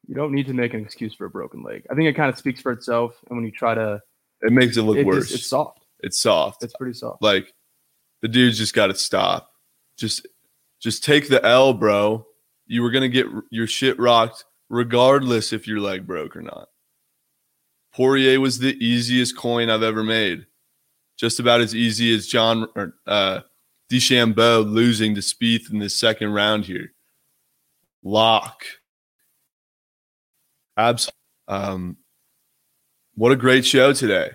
[0.08, 1.84] You don't need to make an excuse for a broken leg.
[1.90, 3.12] I think it kind of speaks for itself.
[3.28, 4.00] And when you try to,
[4.40, 5.34] It makes it look it just- worse.
[5.34, 5.84] it's soft.
[6.00, 6.62] It's soft.
[6.62, 7.22] It's pretty soft.
[7.22, 7.52] like
[8.22, 9.50] the dude's just got to stop.
[9.96, 10.26] Just
[10.80, 12.26] just take the L, bro.
[12.66, 16.68] You were gonna get your shit rocked regardless if your leg broke or not.
[17.94, 20.46] Poirier was the easiest coin I've ever made.
[21.16, 23.40] Just about as easy as John or uh,
[23.90, 26.92] DeChambeau losing to Spieth in the second round here.
[28.02, 28.64] Lock.
[30.76, 31.10] Abs.
[31.48, 31.96] Um,
[33.14, 34.32] what a great show today.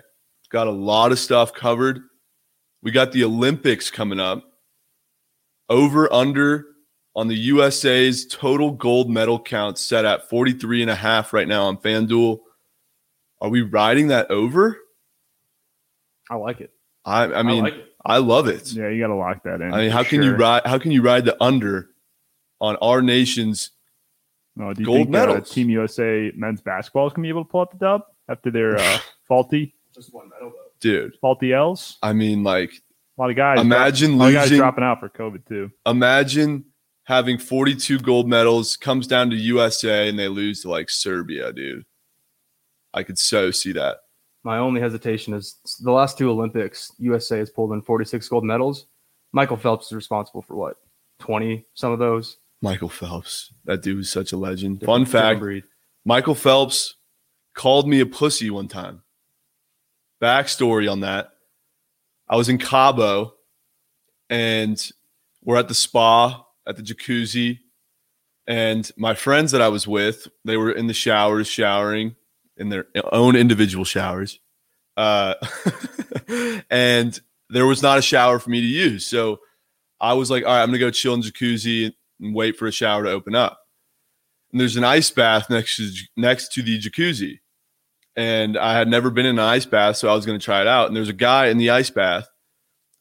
[0.52, 2.02] Got a lot of stuff covered.
[2.82, 4.44] We got the Olympics coming up.
[5.70, 6.66] Over under
[7.16, 11.64] on the USA's total gold medal count set at 43 and a half right now
[11.64, 12.40] on FanDuel.
[13.40, 14.78] Are we riding that over?
[16.30, 16.70] I like it.
[17.06, 18.18] I, I mean, I, like it.
[18.18, 18.70] love it.
[18.72, 19.72] Yeah, you got to lock that in.
[19.72, 20.66] I mean, how can you ride?
[20.66, 21.88] How can you ride the under
[22.60, 23.70] on our nation's
[24.54, 25.50] No, do you gold think medals?
[25.50, 28.02] Uh, Team USA men's basketball is going to be able to pull out the dub
[28.28, 28.98] after their uh,
[29.28, 30.70] faulty Just one medal though.
[30.80, 31.14] dude?
[31.20, 31.98] faulty L's?
[32.02, 32.72] I mean, like,
[33.18, 33.60] A lot of guys.
[33.60, 35.70] Imagine a lot of guys dropping out for COVID too.
[35.86, 36.64] imagine
[37.04, 41.84] having 42 gold medals, comes down to USA, and they lose to like Serbia, dude.
[42.94, 43.98] I could so see that.
[44.44, 48.86] My only hesitation is the last two Olympics, USA has pulled in 46 gold medals.
[49.32, 50.76] Michael Phelps is responsible for what?
[51.20, 52.38] 20 some of those.
[52.60, 54.80] Michael Phelps, that dude was such a legend.
[54.80, 55.64] Different- Fun different fact breed.
[56.04, 56.94] Michael Phelps
[57.54, 59.02] called me a pussy one time.
[60.22, 61.30] Backstory on that.
[62.28, 63.34] I was in Cabo
[64.30, 64.80] and
[65.42, 67.58] we're at the spa at the jacuzzi.
[68.46, 72.16] And my friends that I was with, they were in the showers, showering
[72.56, 74.38] in their own individual showers.
[74.96, 75.34] Uh,
[76.70, 77.20] and
[77.50, 79.06] there was not a shower for me to use.
[79.06, 79.40] So
[80.00, 82.56] I was like, all right, I'm going to go chill in the jacuzzi and wait
[82.56, 83.62] for a shower to open up
[84.52, 87.40] and there's an ice bath next to next to the jacuzzi.
[88.16, 90.60] And I had never been in an ice bath, so I was going to try
[90.60, 90.88] it out.
[90.88, 92.28] And there's a guy in the ice bath,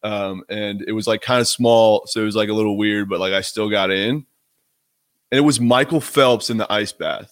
[0.04, 3.10] um, and it was like kind of small, so it was like a little weird,
[3.10, 4.26] but like I still got in.
[5.32, 7.32] And it was Michael Phelps in the ice bath,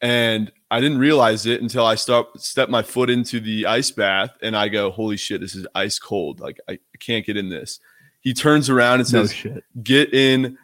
[0.00, 4.30] and I didn't realize it until I start stepped my foot into the ice bath,
[4.42, 6.40] and I go, "Holy shit, this is ice cold!
[6.40, 7.80] Like I, I can't get in this."
[8.20, 9.64] He turns around and No says, shit.
[9.82, 10.58] get in.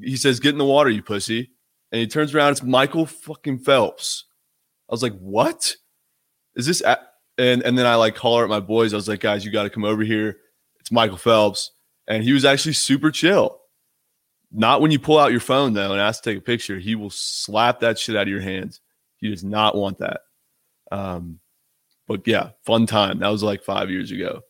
[0.00, 1.50] He says, get in the water, you pussy.
[1.92, 2.52] And he turns around.
[2.52, 4.24] It's Michael fucking Phelps.
[4.88, 5.74] I was like, what?
[6.54, 6.80] Is this?
[6.82, 6.98] A-?
[7.38, 8.92] And and then I like holler at my boys.
[8.92, 10.38] I was like, guys, you got to come over here.
[10.80, 11.72] It's Michael Phelps.
[12.08, 13.60] And he was actually super chill.
[14.52, 16.78] Not when you pull out your phone though and ask to take a picture.
[16.78, 18.80] He will slap that shit out of your hands.
[19.18, 20.20] He does not want that.
[20.92, 21.40] Um,
[22.06, 23.18] but yeah, fun time.
[23.18, 24.42] That was like five years ago.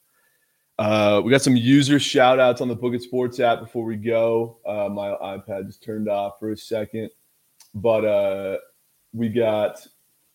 [0.79, 3.97] Uh, we got some user shout outs on the Book It Sports app before we
[3.97, 4.59] go.
[4.67, 7.09] Uh, my iPad just turned off for a second.
[7.75, 8.59] But uh,
[9.15, 9.87] we got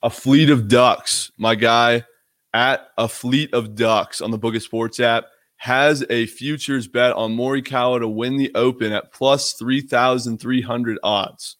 [0.03, 1.31] a fleet of ducks.
[1.37, 2.05] My guy
[2.53, 5.25] at a fleet of ducks on the Book It Sports app
[5.57, 11.57] has a futures bet on Morikawa to win the Open at plus 3,300 odds.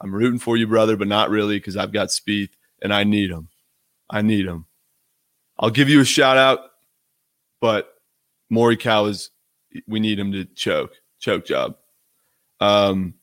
[0.00, 2.50] I'm rooting for you, brother, but not really because I've got Spieth
[2.82, 3.48] and I need him.
[4.08, 4.66] I need him.
[5.58, 6.60] I'll give you a shout out,
[7.60, 7.94] but
[8.52, 9.30] Morikawa is
[9.88, 10.92] we need him to choke.
[11.18, 11.76] Choke job.
[12.60, 13.14] Um,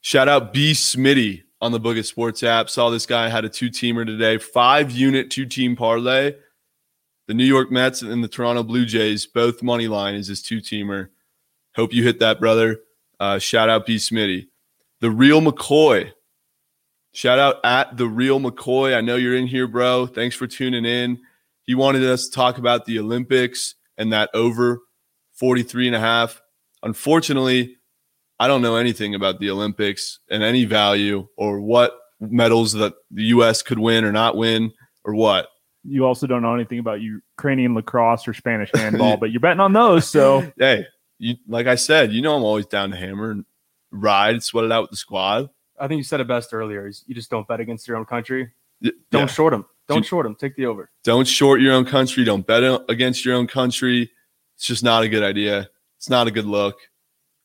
[0.00, 2.68] shout out B Smitty on the Book Sports app.
[2.68, 6.34] Saw this guy had a two teamer today, five unit two team parlay.
[7.26, 10.58] The New York Mets and the Toronto Blue Jays, both money line is his two
[10.58, 11.08] teamer.
[11.74, 12.80] Hope you hit that, brother.
[13.18, 14.48] Uh, shout out B Smitty.
[15.00, 16.12] The real McCoy.
[17.12, 18.94] Shout out at the real McCoy.
[18.94, 20.06] I know you're in here, bro.
[20.06, 21.18] Thanks for tuning in.
[21.62, 24.80] He wanted us to talk about the Olympics and that over
[25.32, 26.42] 43 and a half.
[26.82, 27.78] Unfortunately,
[28.38, 33.24] I don't know anything about the Olympics and any value or what medals that the
[33.24, 33.62] U.S.
[33.62, 34.72] could win or not win
[35.04, 35.48] or what.
[35.84, 39.72] You also don't know anything about Ukrainian lacrosse or Spanish handball, but you're betting on
[39.72, 40.08] those.
[40.08, 40.86] So Hey,
[41.18, 43.44] you like I said, you know I'm always down to hammer and
[43.90, 45.50] ride, sweat it out with the squad.
[45.78, 46.86] I think you said it best earlier.
[46.86, 48.50] is You just don't bet against your own country.
[48.82, 49.26] Don't yeah.
[49.26, 49.66] short them.
[49.88, 50.34] Don't You- short them.
[50.34, 50.90] Take the over.
[51.04, 52.24] Don't short your own country.
[52.24, 54.10] Don't bet against your own country.
[54.56, 55.68] It's just not a good idea.
[55.98, 56.76] It's not a good look.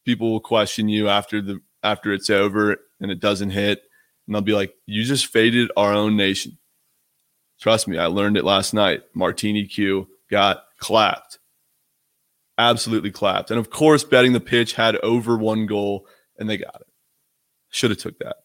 [0.10, 3.84] People will question you after the after it's over and it doesn't hit,
[4.26, 6.58] and they'll be like, "You just faded our own nation."
[7.62, 9.04] Trust me, I learned it last night.
[9.14, 11.38] Martini Q got clapped,
[12.58, 16.08] absolutely clapped, and of course, betting the pitch had over one goal,
[16.40, 16.88] and they got it.
[17.70, 18.38] Should have took that.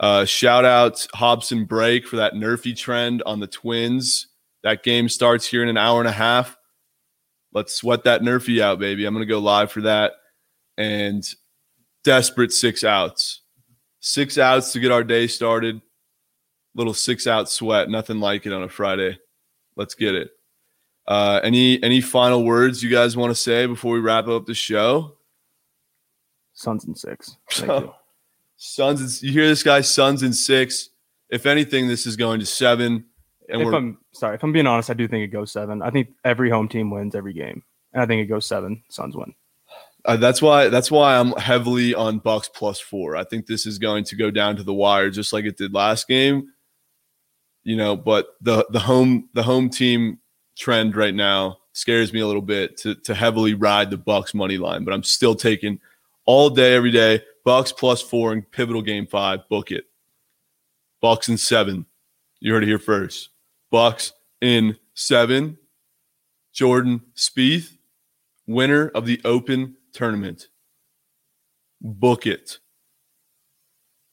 [0.00, 4.28] Uh, shout out Hobson Break for that nerfy trend on the Twins.
[4.62, 6.56] That game starts here in an hour and a half.
[7.52, 9.04] Let's sweat that nerfy out, baby.
[9.04, 10.12] I'm to go live for that.
[10.76, 11.24] And
[12.02, 13.40] desperate six outs.
[14.00, 15.80] Six outs to get our day started.
[16.74, 17.88] Little six out sweat.
[17.88, 19.18] Nothing like it on a Friday.
[19.76, 20.30] Let's get it.
[21.06, 24.54] Uh, any any final words you guys want to say before we wrap up the
[24.54, 25.16] show?
[26.54, 27.36] Suns and six.
[27.50, 27.92] Thank you.
[28.56, 29.80] Suns, and, you hear this guy?
[29.80, 30.90] Suns and six.
[31.28, 33.04] If anything, this is going to seven.
[33.48, 35.82] And if we're I'm sorry, if I'm being honest, I do think it goes seven.
[35.82, 37.62] I think every home team wins every game,
[37.92, 38.82] and I think it goes seven.
[38.88, 39.34] Suns win.
[40.04, 43.16] Uh, that's why that's why I'm heavily on Bucks plus four.
[43.16, 45.72] I think this is going to go down to the wire, just like it did
[45.72, 46.48] last game.
[47.62, 50.18] You know, but the the home the home team
[50.56, 54.58] trend right now scares me a little bit to to heavily ride the Bucks money
[54.58, 54.84] line.
[54.84, 55.80] But I'm still taking
[56.26, 59.48] all day, every day, Bucks plus four in pivotal game five.
[59.48, 59.84] Book it.
[61.00, 61.86] Bucks in seven.
[62.40, 63.30] You heard it here first.
[63.70, 65.56] Bucks in seven.
[66.52, 67.76] Jordan Spieth,
[68.46, 70.48] winner of the Open tournament.
[71.80, 72.58] Book it.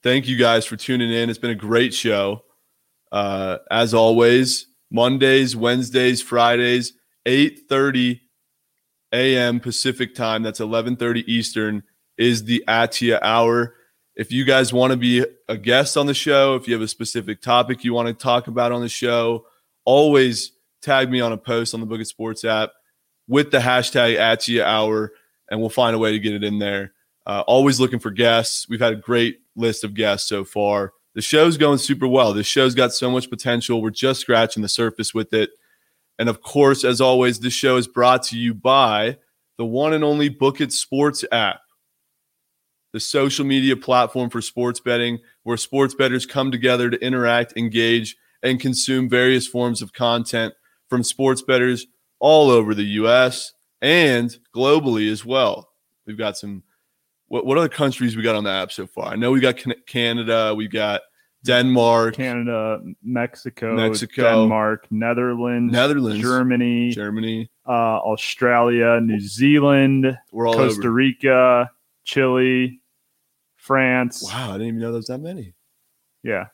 [0.04, 1.30] Thank you guys for tuning in.
[1.30, 2.44] It's been a great show.
[3.12, 6.94] Uh, as always, Mondays, Wednesdays, Fridays,
[7.26, 8.22] 8:30
[9.12, 9.60] a.m.
[9.60, 10.44] Pacific time.
[10.44, 11.84] That's 11:30 Eastern
[12.18, 13.76] is the Atia hour.
[14.16, 16.88] If you guys want to be a guest on the show, if you have a
[16.88, 19.46] specific topic you want to talk about on the show,
[19.86, 20.52] always
[20.82, 22.72] tag me on a post on the Book It Sports app
[23.28, 25.14] with the hashtag Atia hour
[25.52, 26.94] and we'll find a way to get it in there.
[27.28, 28.68] Uh, always looking for guests.
[28.68, 30.94] We've had a great list of guests so far.
[31.14, 32.34] The show's going super well.
[32.34, 33.82] This show's got so much potential.
[33.82, 35.52] We're just scratching the surface with it.
[36.18, 39.18] And of course, as always, this show is brought to you by
[39.58, 41.60] the one and only Book It Sports app,
[42.94, 48.16] the social media platform for sports betting, where sports bettors come together to interact, engage,
[48.42, 50.54] and consume various forms of content
[50.90, 51.88] from sports bettors
[52.20, 55.70] all over the US and globally as well.
[56.06, 56.64] We've got some.
[57.28, 59.08] What, what other countries we got on the app so far?
[59.08, 59.56] I know we got
[59.88, 61.00] Canada, we've got
[61.46, 67.50] Denmark, Canada, Mexico, Mexico, Denmark, Netherlands, Netherlands, Germany, Germany.
[67.66, 70.92] uh, Australia, New Zealand, We're all Costa over.
[70.92, 71.72] Rica,
[72.04, 72.82] Chile,
[73.56, 74.24] France.
[74.24, 75.54] Wow, I didn't even know there was that many.
[76.24, 76.48] Yeah.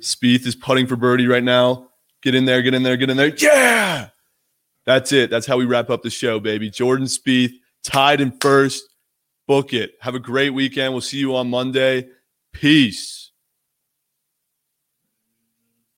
[0.00, 1.88] Spieth is putting for birdie right now.
[2.22, 3.34] Get in there, get in there, get in there.
[3.36, 4.08] Yeah.
[4.86, 5.30] That's it.
[5.30, 6.70] That's how we wrap up the show, baby.
[6.70, 7.52] Jordan Spieth
[7.84, 8.84] tied in first.
[9.48, 9.92] Book it.
[10.00, 10.92] Have a great weekend.
[10.92, 12.08] We'll see you on Monday.
[12.52, 13.25] Peace.